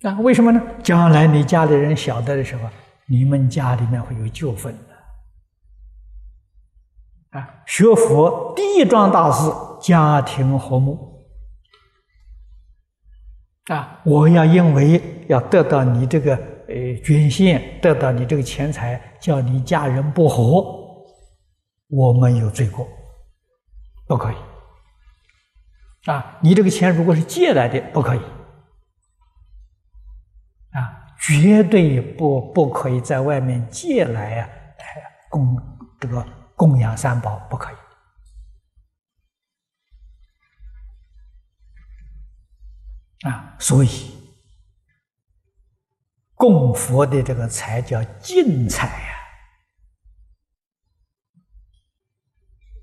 [0.02, 0.60] 啊，为什么呢？
[0.82, 2.68] 将来你家里人晓得的时候，
[3.06, 4.76] 你们家里面会有纠纷
[7.30, 7.38] 的。
[7.38, 11.11] 啊，学佛第一桩大事，家庭和睦。
[13.68, 20.64] 啊，我要因为要得到你这个呃捐献，得到你这个钱财，叫你家人不和，
[21.88, 22.88] 我们有罪过，
[24.08, 24.34] 不可以。
[26.10, 28.18] 啊，你这个钱如果是借来的，不可以。
[30.72, 34.48] 啊，绝对不不可以在外面借来啊，
[35.30, 35.56] 供
[36.00, 37.74] 这个供养三宝，不可以。
[43.22, 44.10] 啊，所以
[46.34, 49.14] 供佛的这个财叫净财呀，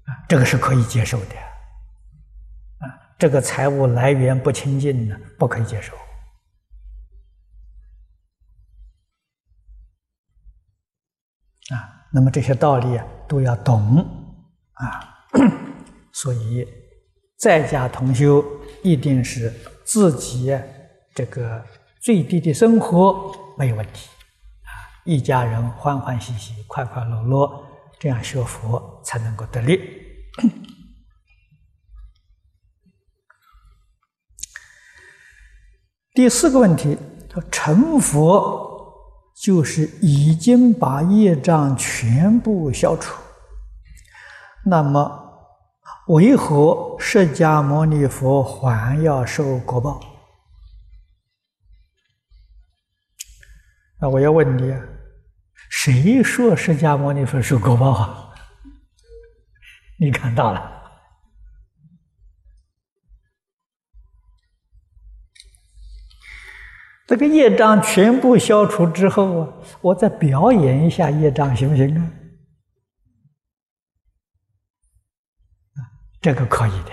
[0.05, 1.35] 啊，这个是可以接受的，
[2.77, 2.87] 啊，
[3.17, 5.93] 这个财物来源不清净呢，不可以接受，
[11.75, 13.97] 啊，那么这些道理啊都要懂，
[14.71, 15.27] 啊，
[16.13, 16.65] 所以
[17.37, 18.41] 在家同修
[18.83, 19.53] 一定是。
[19.89, 20.55] 自己
[21.15, 21.65] 这个
[21.99, 24.07] 最低的生活没有问题
[24.61, 24.69] 啊，
[25.03, 27.65] 一家人欢欢喜喜、快快乐乐，
[27.99, 29.81] 这样学佛才能够得力。
[36.13, 36.95] 第四个问题，
[37.27, 38.93] 他成佛
[39.41, 43.19] 就是已经把业障全部消除，
[44.65, 45.18] 那么？
[46.09, 50.01] 为何释迦牟尼佛还要受果报？
[54.01, 54.73] 那我要问你，
[55.69, 58.33] 谁说释迦牟尼佛受果报啊？
[59.99, 60.81] 你看到了，
[67.05, 72.11] 这个业障全部消除之后啊，我再表演一下业障行不行啊？
[76.21, 76.91] 这个可以的，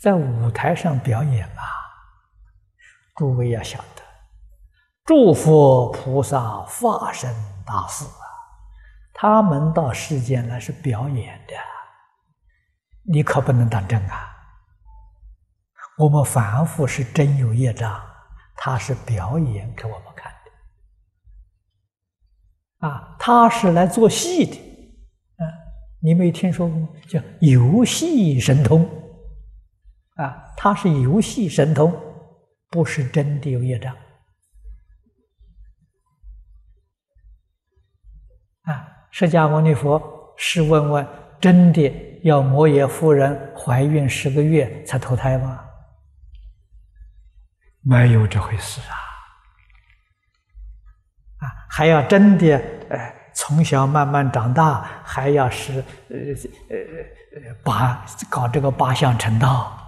[0.00, 1.62] 在舞台上表演嘛。
[3.14, 4.02] 诸位要晓得，
[5.04, 7.30] 诸佛菩萨化身
[7.66, 8.24] 大士啊，
[9.14, 11.54] 他们到世间来是表演的，
[13.04, 14.32] 你可不能当真啊。
[15.98, 18.02] 我们凡夫是真有业障，
[18.54, 20.32] 他是表演给我们看
[22.80, 24.65] 的，啊，他是来做戏的。
[26.06, 28.88] 你没听说过叫游戏神通
[30.14, 30.54] 啊？
[30.56, 31.92] 他是游戏神通，
[32.70, 33.92] 不是真的有业障
[38.62, 38.86] 啊！
[39.10, 40.00] 释迦牟尼佛
[40.38, 41.04] 是问问，
[41.40, 41.92] 真的
[42.22, 45.64] 要摩耶夫人怀孕十个月才投胎吗？
[47.80, 48.94] 没有这回事啊！
[51.44, 52.75] 啊，还要真的哎。
[53.38, 55.74] 从小慢慢长大，还要是
[56.08, 56.16] 呃
[56.70, 56.76] 呃
[57.34, 59.78] 呃八搞这个八相成道，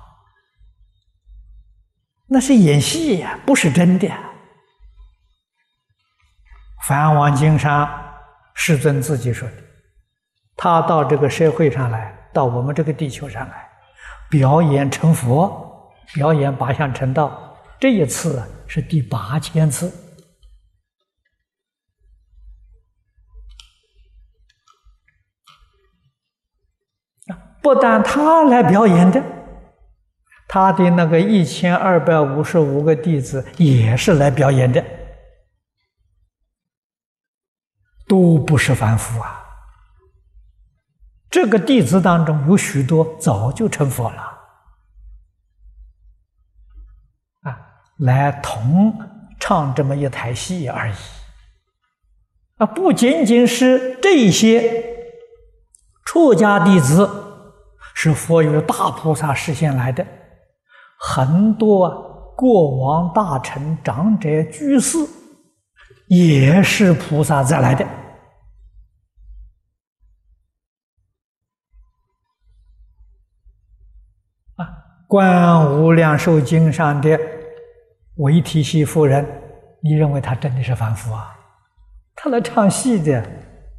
[2.27, 4.07] 那是演戏呀，不是真的。
[6.87, 7.89] 梵王经上，
[8.53, 9.55] 世尊自己说的，
[10.55, 13.67] 他到这个社会上来，到我们这个地球上来，
[14.29, 19.91] 表演成佛，表演八相成道，这一次是第八千次。
[27.69, 29.23] 不但他来表演的，
[30.49, 34.83] 他的那个一千二百五十五个弟子也是来表演的，
[38.07, 39.45] 都不是凡夫啊。
[41.29, 44.23] 这个弟子当中有许多早就成佛了，
[47.43, 47.61] 啊，
[47.99, 48.99] 来同
[49.39, 50.95] 唱这么一台戏而已，
[52.57, 55.13] 啊，不仅仅是这些
[56.07, 57.27] 出家弟子。
[58.01, 60.07] 是佛由大菩萨实现来的，
[61.01, 61.91] 很多啊，
[62.37, 64.97] 国王、大臣、长者、居士，
[66.07, 67.85] 也是菩萨再来的。
[74.55, 74.63] 啊，
[75.09, 77.19] 《观无量寿经》上的
[78.19, 79.27] 维提西夫人，
[79.83, 81.37] 你认为他真的是凡夫啊？
[82.15, 83.29] 他来唱戏的，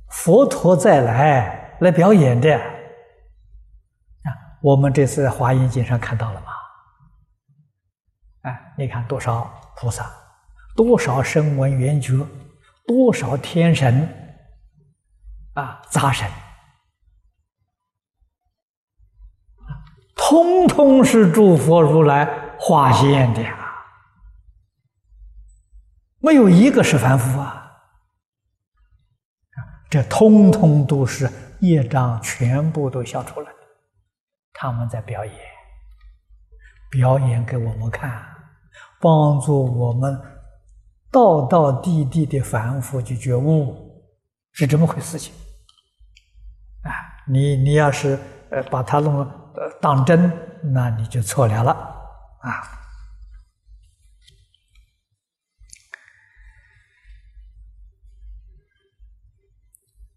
[0.10, 2.60] 佛陀再来来表演的。
[4.62, 6.48] 我们这次华严经上看到了吗？
[8.42, 10.10] 哎，你看多少菩萨，
[10.76, 12.26] 多少声闻缘觉，
[12.88, 14.08] 多少天神
[15.54, 16.30] 啊，杂神。
[20.16, 22.26] 通通是诸佛如来
[22.60, 23.58] 化现的呀，
[26.20, 27.72] 没有一个是凡夫啊！
[29.90, 31.30] 这通通都是
[31.62, 33.50] 业障，全部都消除了。
[34.62, 35.34] 他们在表演，
[36.92, 38.12] 表演给我们看，
[39.00, 40.22] 帮助我们
[41.10, 44.04] 道道地地的反复去觉悟，
[44.52, 45.34] 是这么回事情。
[46.84, 46.92] 啊，
[47.26, 48.20] 你你要是
[48.52, 49.26] 呃把它弄。
[49.82, 50.32] 当真，
[50.74, 51.72] 那你就错了了
[52.42, 52.64] 啊！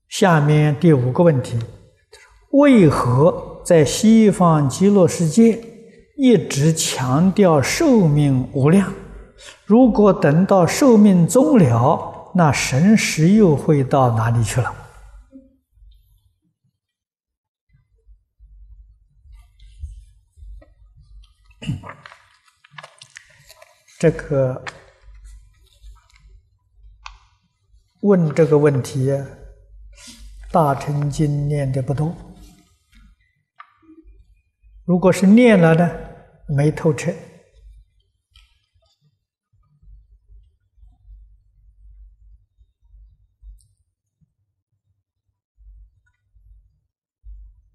[0.09, 1.59] 下面第五个问题：
[2.53, 5.63] 为何在西方极乐世界
[6.17, 8.93] 一直强调寿命无量？
[9.65, 14.75] 如果等到寿命终了，那神识又会到哪里去了？
[23.99, 24.65] 这个
[28.01, 29.13] 问这个问题，
[30.51, 32.13] 大乘经念的不多。
[34.93, 35.91] 如果是念了呢，
[36.47, 37.11] 没透彻。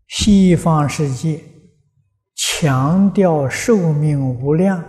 [0.08, 1.44] 西方世界。
[2.36, 4.84] 强调寿命无量，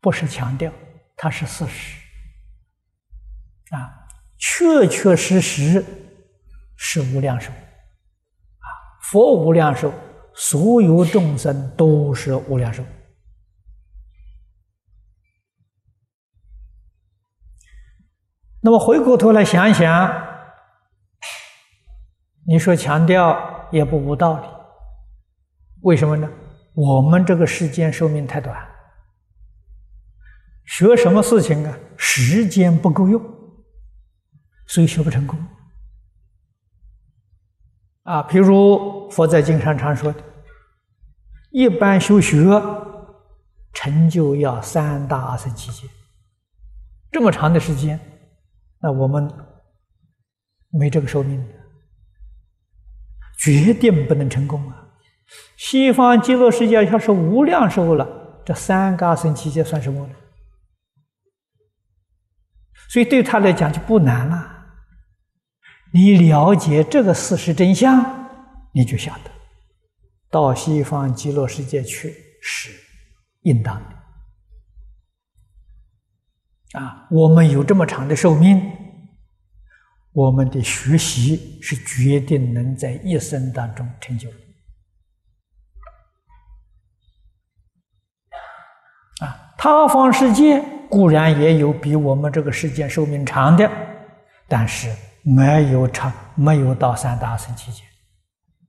[0.00, 0.72] 不是强调，
[1.16, 1.98] 它是事实
[3.70, 4.06] 啊，
[4.38, 5.84] 确确实实
[6.76, 7.50] 是无量寿，
[9.12, 9.92] 佛无量寿，
[10.32, 12.82] 所有众生都是无量寿。
[18.62, 20.10] 那么回过头来想想，
[22.46, 24.48] 你说强调也不无道理。
[25.82, 26.26] 为什么呢？
[26.72, 28.66] 我们这个世间寿命太短，
[30.64, 31.78] 学什么事情啊？
[31.98, 33.22] 时间不够用，
[34.66, 35.38] 所以学不成功。
[38.02, 40.22] 啊，譬如佛在经上常说的，
[41.50, 42.44] 一般修学
[43.72, 45.88] 成就要三大阿僧祇劫，
[47.10, 47.98] 这么长的时间，
[48.80, 49.32] 那我们
[50.70, 51.46] 没这个寿命，
[53.38, 54.88] 决定不能成功啊！
[55.56, 60.14] 西方极乐世界要是无量寿了，这三个阿僧期间算什么呢？
[62.88, 64.61] 所以对他来讲就不难了。
[65.94, 68.02] 你了解这个事实真相，
[68.72, 69.30] 你就晓得，
[70.30, 72.70] 到西方极乐世界去是
[73.42, 73.96] 应当的。
[76.80, 78.72] 啊，我们有这么长的寿命，
[80.12, 84.30] 我们的学习是决定能在一生当中成就。
[89.20, 93.70] 啊他方世界固然也有比我们这个世界寿命长的，
[94.48, 94.90] 但是
[95.22, 97.86] 没有长，没有到三大圣期间，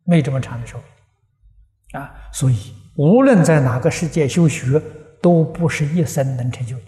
[0.05, 2.13] 没这么长的寿命啊！
[2.31, 4.81] 所以无论在哪个世界修学，
[5.21, 6.85] 都不是一生能成就的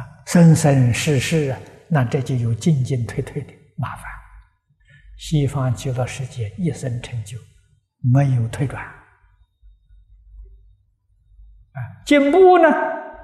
[0.00, 0.06] 啊！
[0.26, 1.58] 生生世世啊，
[1.88, 4.04] 那这就有进进退退的麻烦。
[5.18, 7.38] 西方极乐世界一生成就，
[8.12, 8.82] 没有退转。
[11.72, 12.68] 啊，进步呢？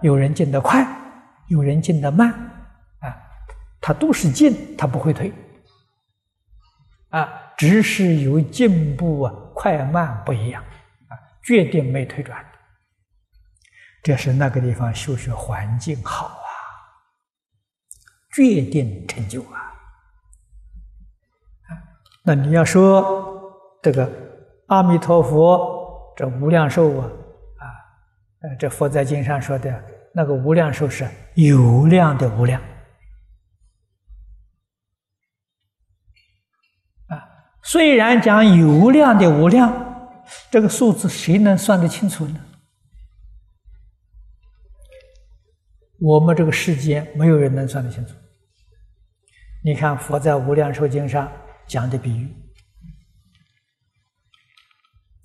[0.00, 0.86] 有人进得快，
[1.48, 2.32] 有人进得慢，
[3.88, 5.32] 他都是进，他不会退，
[7.08, 7.26] 啊，
[7.56, 10.62] 只是有进步啊，快慢不一样，
[11.08, 12.44] 啊，决定没退转。
[14.02, 16.52] 这是那个地方修学环境好啊，
[18.34, 19.72] 决定成就啊。
[22.22, 23.50] 那你要说
[23.82, 24.06] 这个
[24.66, 27.06] 阿弥陀佛，这无量寿啊。
[27.06, 27.64] 啊，
[28.58, 29.82] 这佛在经上说的
[30.12, 32.60] 那个无量寿是有量的无量
[37.62, 42.40] 虽然讲有量的无量，这个数字谁能算得清楚呢？
[46.00, 48.14] 我们这个世间没有人能算得清楚。
[49.64, 51.30] 你看佛在无量寿经上
[51.66, 52.32] 讲的比喻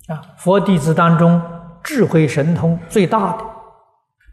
[0.08, 1.40] 啊，佛弟子当中
[1.82, 3.44] 智慧神通最大的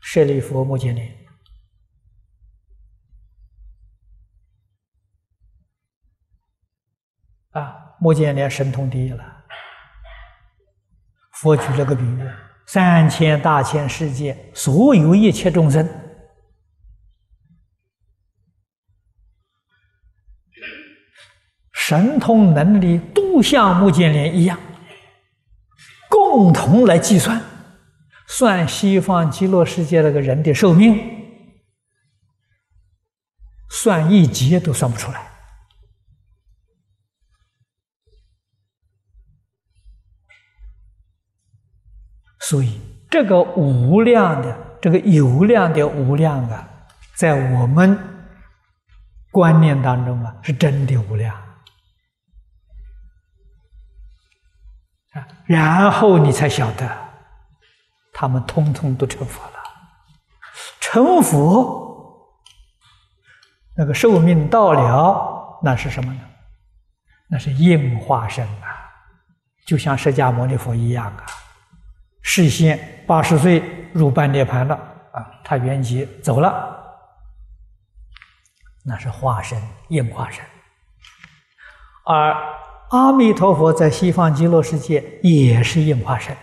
[0.02, 1.21] 舍利弗、目犍连。
[8.02, 9.24] 目犍连神通第一了。
[11.34, 12.28] 佛举了个比喻：
[12.66, 15.88] 三千大千世界所有一切众生，
[21.74, 24.60] 神通能力都像目犍连一样，
[26.10, 27.40] 共同来计算，
[28.28, 31.00] 算西方极乐世界那个人的寿命，
[33.70, 35.31] 算一劫都算不出来。
[42.52, 46.68] 所以，这个无量的、这个有量的无量啊，
[47.16, 47.98] 在我们
[49.32, 51.34] 观念当中啊，是真的无量
[55.14, 55.26] 啊。
[55.46, 56.92] 然后你才晓得，
[58.12, 59.58] 他们通通都成佛了。
[60.82, 62.36] 成佛，
[63.78, 66.20] 那个寿命到了，那是什么呢？
[67.30, 68.92] 那是应化身啊，
[69.66, 71.26] 就像释迦牟尼佛一样啊。
[72.22, 73.64] 事先八十岁
[73.94, 74.76] 入半涅盘了
[75.12, 76.78] 啊，他圆寂走了，
[78.86, 80.44] 那是化身应化身。
[82.06, 82.36] 而
[82.90, 86.36] 阿弥陀佛在西方极乐世界也是应化身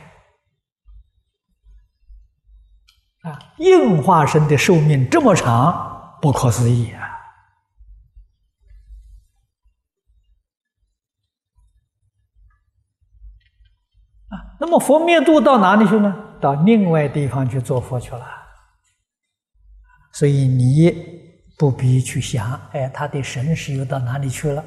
[3.23, 7.08] 啊，应化身的寿命这么长，不可思议啊！
[14.61, 16.25] 那么佛灭度到哪里去呢？
[16.41, 18.27] 到另外地方去做佛去了。
[20.13, 20.93] 所以你
[21.57, 24.65] 不必去想，哎，他的神识又到哪里去了？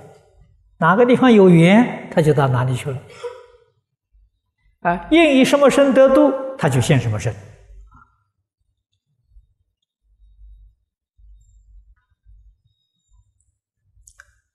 [0.77, 2.97] 哪个地方有缘，他就到哪里去了。
[4.81, 7.33] 啊，愿以什么身得度，他就现什么身。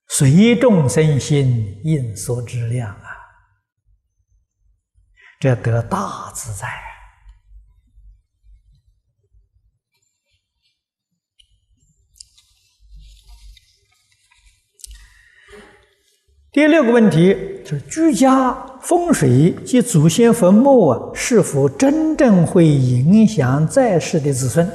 [0.09, 3.16] 随众生心，应所知量啊。
[5.39, 6.67] 这得大自在。
[16.51, 24.67] 第六个问题就是居家风水及祖先坟墓啊，是否真正会影响在世的子孙？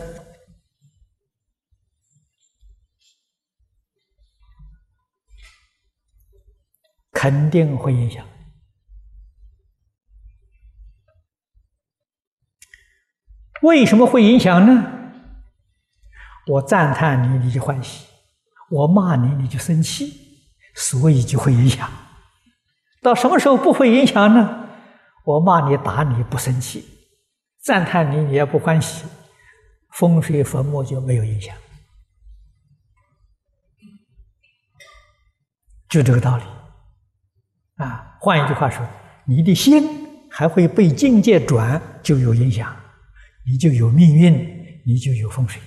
[7.11, 8.30] 肯定会影响。
[13.61, 14.91] 为什么会影响呢？
[16.47, 18.07] 我赞叹你，你就欢喜；
[18.69, 20.13] 我骂你，你就生气，
[20.75, 21.89] 所以就会影响。
[23.01, 24.67] 到什么时候不会影响呢？
[25.23, 26.83] 我骂你、打你不生气，
[27.63, 29.05] 赞叹你你也不欢喜，
[29.91, 31.55] 风水坟墓就没有影响。
[35.87, 36.43] 就这个道理。
[37.75, 38.83] 啊，换一句话说，
[39.25, 42.75] 你的心还会被境界转，就有影响。
[43.51, 44.33] 你就有命运，
[44.85, 45.61] 你就有风水，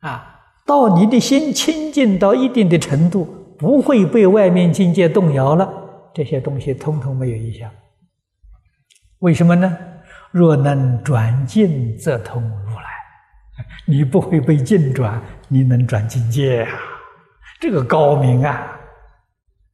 [0.00, 3.24] 啊，到你的心清净到一定的程度，
[3.58, 5.66] 不会被外面境界动摇了，
[6.12, 7.70] 这些东西通通没有影响。
[9.20, 9.78] 为什么呢？
[10.30, 12.84] 若能转境，则通如来。
[13.86, 16.70] 你不会被境转，你能转境界啊？
[17.58, 18.78] 这个高明啊！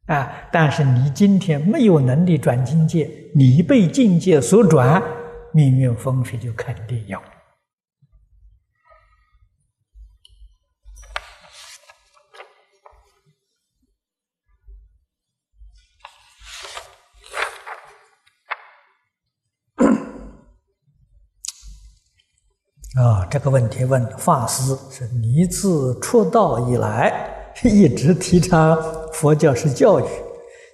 [0.07, 5.03] 啊，但是你今天没有能力转境界，你被境界所转。
[5.53, 7.19] 命运风水就肯定有
[22.97, 23.27] 啊！
[23.31, 28.77] 这个问题问法师是：你自出道以来 一直提倡
[29.13, 30.05] 佛教是教育，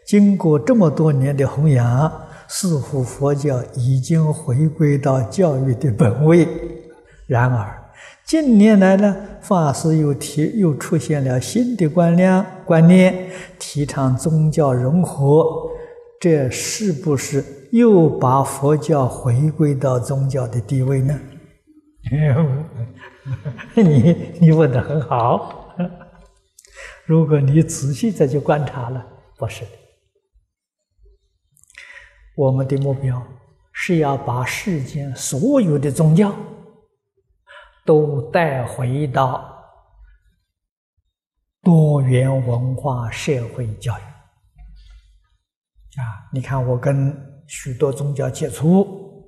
[0.07, 2.26] 经过这么多年的弘扬。
[2.49, 6.47] 似乎佛教已经回归到教育的本位，
[7.27, 7.83] 然而
[8.25, 15.71] 近年来呢，法师又提又出现了新的观念，观念提倡宗教融合，
[16.21, 21.21] 这是不是又把佛教回归到宗教的地位呢？
[23.75, 25.75] 你你问的很好，
[27.07, 29.05] 如果你仔细再去观察了，
[29.37, 29.71] 不是的。
[32.37, 33.21] 我们的目标
[33.73, 36.35] 是要把世间所有的宗教
[37.85, 39.53] 都带回到
[41.63, 44.03] 多元文化社会教育
[45.99, 47.17] 啊，你看我跟
[47.47, 49.27] 许多宗教接触，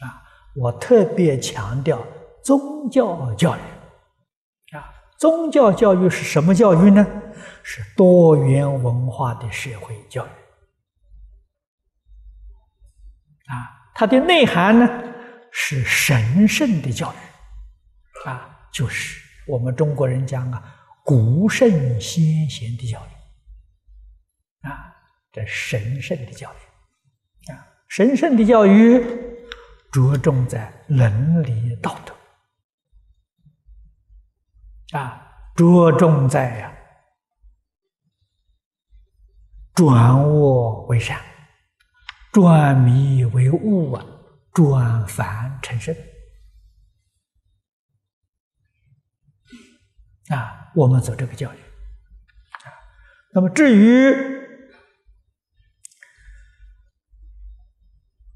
[0.00, 0.24] 啊，
[0.56, 2.02] 我特别强调
[2.42, 3.60] 宗教教育。
[4.74, 4.88] 啊，
[5.18, 7.06] 宗教教育是什么教育呢？
[7.62, 10.30] 是多元文化的社会教育。
[13.48, 14.86] 啊，它的内涵呢
[15.50, 17.16] 是神圣的教育，
[18.28, 20.62] 啊，就是我们中国人讲啊，
[21.04, 21.68] 古圣
[22.00, 24.94] 先贤的教育，啊，
[25.32, 29.02] 这神圣的教育，啊，神圣的教育
[29.90, 32.14] 着重在伦理道德，
[34.98, 35.26] 啊，
[35.56, 36.72] 着重在呀
[39.74, 41.18] 转恶为善。
[42.32, 44.04] 转迷为悟啊，
[44.52, 45.94] 转凡成圣
[50.28, 50.70] 啊！
[50.74, 52.68] 我们走这个教育啊。
[53.32, 54.14] 那么至于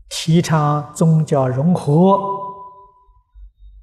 [0.08, 2.18] 提倡宗教融合，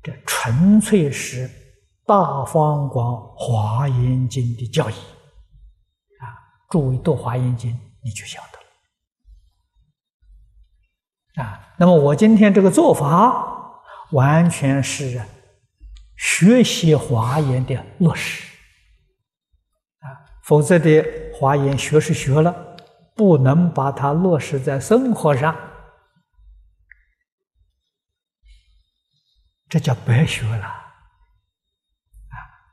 [0.01, 1.49] 这纯粹是
[2.05, 4.95] 大方广华严经的教义
[6.19, 6.25] 啊。
[6.69, 7.71] 诸位读华严经，
[8.03, 8.58] 你就晓得。
[11.35, 15.21] 啊，那么我今天这个做法，完全是
[16.17, 18.43] 学习华严的落实
[19.99, 22.75] 啊，否则的华严学是学了，
[23.15, 25.55] 不能把它落实在生活上，
[29.69, 30.75] 这叫白学了啊。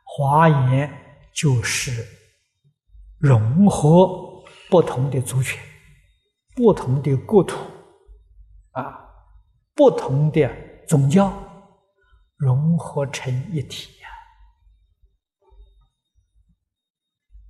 [0.04, 0.90] 华严
[1.32, 2.04] 就是
[3.18, 5.60] 融合不同的族群、
[6.56, 7.75] 不同的国土。
[8.76, 9.08] 啊，
[9.74, 10.50] 不同的
[10.86, 11.32] 宗教
[12.36, 14.08] 融合成一体呀！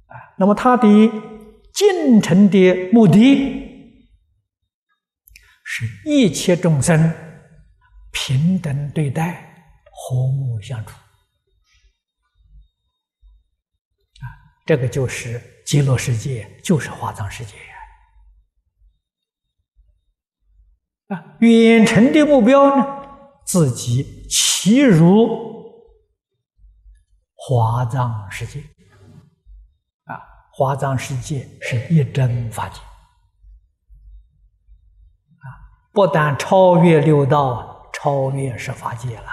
[0.07, 0.87] 啊，那么它的
[1.75, 3.99] 进程的目的，
[5.65, 7.13] 是一切众生
[8.13, 10.93] 平等对待，和睦相处。
[14.21, 14.25] 啊，
[14.65, 17.57] 这个就是极乐世界，就是华藏世界。
[21.09, 22.85] 啊，远程的目标呢？
[23.45, 25.29] 自己其如
[27.37, 28.61] 华藏世界。
[30.05, 30.19] 啊，
[30.53, 32.81] 华藏世界是一真法界。
[35.39, 35.47] 啊，
[35.93, 39.29] 不但超越六道，超越十法界了。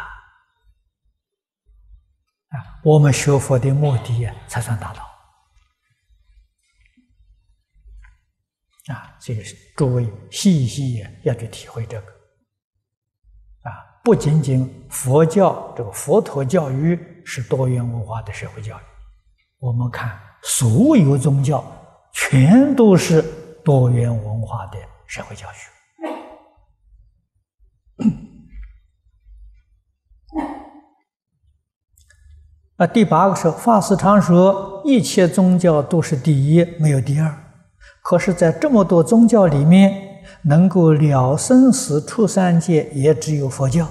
[2.50, 5.13] 啊，我们学佛的目的才算达到。
[8.88, 9.42] 啊，这个
[9.78, 12.08] 诸位细细要去体会这个。
[13.62, 13.72] 啊，
[14.04, 18.84] 不仅仅佛教这个佛陀教育是多元文化的社会教育，
[19.60, 21.64] 我们看所有宗教
[22.12, 23.22] 全都是
[23.64, 24.78] 多元文化的
[25.08, 25.56] 社会教育。
[32.76, 37.43] 那，第八个是法师常说，一切宗教都是第一，没有第二。
[38.04, 43.88] 可是，在这么多宗教里面，能够了生死、出三界，也只有佛教。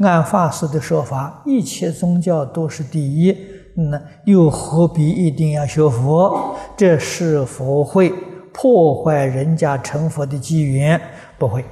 [0.00, 3.34] 按法师的说法，一切宗教都是第一，
[3.74, 6.54] 那又何必一定要学佛？
[6.76, 8.12] 这是否会
[8.52, 11.00] 破坏人家成佛的机缘？
[11.38, 11.64] 不会，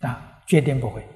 [0.00, 1.06] 啊，决定不会。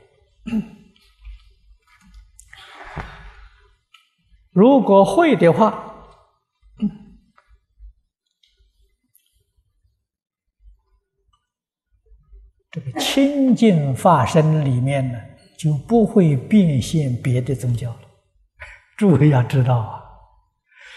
[4.52, 5.88] 如果会的话。
[12.72, 15.18] 这个清净法身里面呢，
[15.58, 17.98] 就不会变现别的宗教了。
[18.96, 20.02] 诸位要知道啊，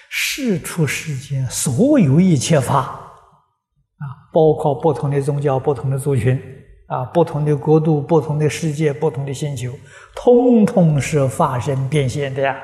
[0.09, 6.41] 世出世间所有一切法啊，包括不同的宗教、不同的族群
[6.87, 9.73] 啊、不同的国度、不同的世界、不同的星球，
[10.15, 12.55] 通通是法身变现的呀，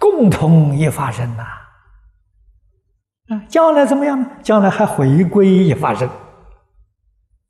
[0.00, 1.44] 共同一法身呐。
[3.28, 4.28] 啊，将来怎么样呢？
[4.42, 6.10] 将来还回归一法身。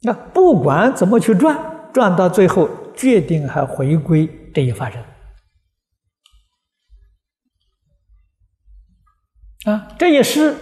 [0.03, 5.03] 那不管怎么去转，转到最后，决定还回归这一法身。
[9.65, 10.55] 啊，这也是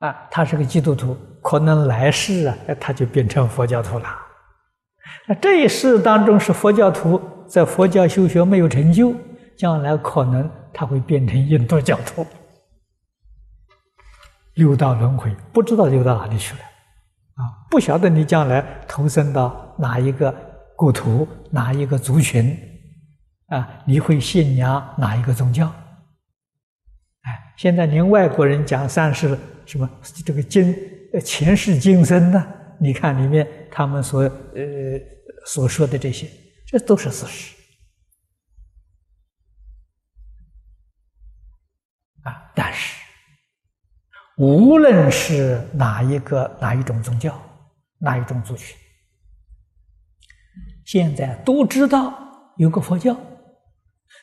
[0.00, 4.06] 啊，他是个基督徒，可能来世啊，他就变成佛教徒了。
[5.26, 9.14] 那这一世当中是佛教徒，在佛教修学没有成就，
[9.56, 12.26] 将来可能他会变成印度教徒，
[14.54, 16.60] 六道轮回，不知道流到哪里去了。
[17.40, 20.30] 啊，不晓得你将来投身到哪一个
[20.76, 22.54] 国土、哪一个族群，
[23.46, 25.66] 啊，你会信仰哪一个宗教？
[27.22, 29.88] 哎，现在连外国人讲三世什么
[30.24, 30.76] 这个今
[31.24, 32.46] 前世今生呢？
[32.78, 34.30] 你看里面他们所呃
[35.46, 36.28] 所说的这些，
[36.66, 37.56] 这都是事实
[42.22, 42.52] 啊。
[42.54, 42.99] 但是，
[44.40, 47.30] 无论是哪一个哪一种宗教，
[47.98, 48.74] 哪一种族群，
[50.86, 52.14] 现在都知道
[52.56, 53.14] 有个佛教，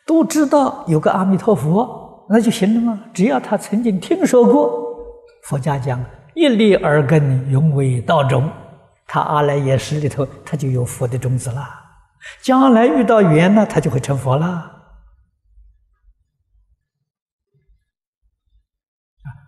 [0.07, 2.99] 都知道有个阿弥陀佛，那就行了吗？
[3.13, 4.74] 只要他曾经听说过，
[5.43, 6.03] 佛家讲。
[6.34, 8.51] 一粒耳根，永为道种。
[9.05, 11.63] 他阿赖耶识里头，他就有佛的种子了。
[12.41, 14.77] 将来遇到缘呢，他就会成佛了。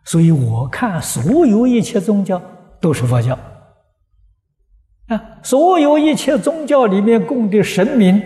[0.10, 2.42] 所以我看所有一切宗教
[2.82, 3.38] 都是佛教。
[5.06, 8.20] 啊，所有一切宗教里面供的神明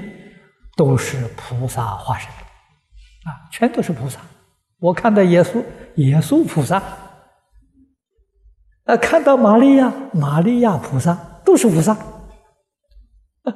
[0.78, 4.22] 都是菩萨化身，啊，全都是菩萨。
[4.80, 5.62] 我看到耶稣，
[5.96, 6.82] 耶稣菩萨。
[8.86, 11.14] 啊，看到玛利亚，玛利亚菩萨
[11.44, 11.98] 都是菩萨，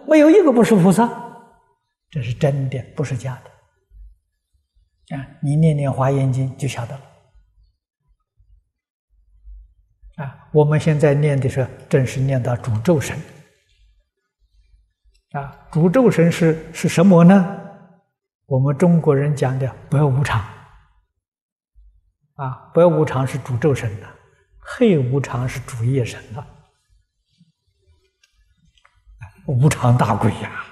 [0.06, 1.10] 没有一个不是菩萨，
[2.10, 5.16] 这是真的，不是假的。
[5.16, 7.02] 啊，你念念华严经就晓得了。
[10.18, 13.18] 啊，我们现在念的是正是念到诅咒神。
[15.32, 17.60] 啊，诅咒神是是什么呢？
[18.46, 20.40] 我们中国人讲的不要无常。
[22.36, 24.08] 啊，不要无常是诅咒神的。
[24.70, 26.46] 黑无常是主业神的，
[29.46, 30.66] 无常大鬼呀，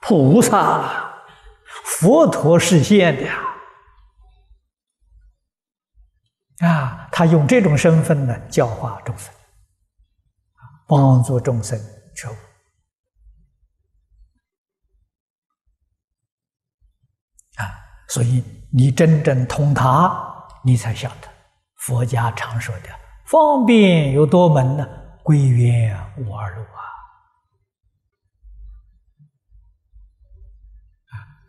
[0.00, 1.14] 菩萨、
[1.84, 3.38] 佛陀实现的呀，
[6.68, 9.34] 啊，他用这种身份呢教化众生，
[10.86, 11.76] 帮助众生
[12.14, 12.34] 觉悟
[17.56, 17.74] 啊，
[18.06, 21.28] 所以你真正通达，你才晓得。
[21.78, 22.88] 佛家常说的
[23.26, 24.88] “方便有多门”呢？
[25.24, 26.62] 归元无二路！
[26.62, 26.78] 啊，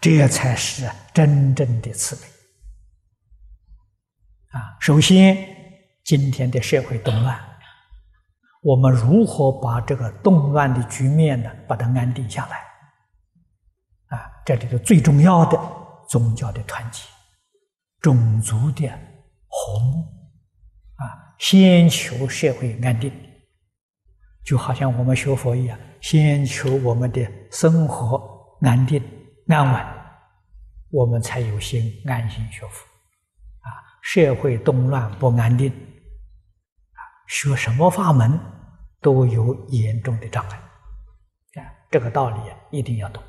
[0.01, 2.23] 这才是真正的慈悲
[4.57, 4.75] 啊！
[4.79, 5.57] 首先，
[6.09, 7.39] 今天的社会动乱，
[8.63, 12.57] 我们如何把这个动乱的局面呢，把它安定下来？
[14.17, 15.61] 啊，这里头最重要的
[16.09, 17.03] 宗教的团结，
[18.01, 18.87] 种族的
[19.49, 20.01] 和睦。
[20.95, 23.13] 啊，先求社会安定，
[24.43, 28.99] 就好像我们学佛一样，先求我们的生活安定
[29.47, 29.85] 安稳，
[30.89, 32.83] 我们才有心安心学佛。
[33.59, 33.69] 啊，
[34.01, 35.71] 社会动乱不安定，
[37.29, 38.39] 学什么法门
[38.99, 40.57] 都有严重的障碍。
[41.61, 43.21] 啊，这个道理一定要懂。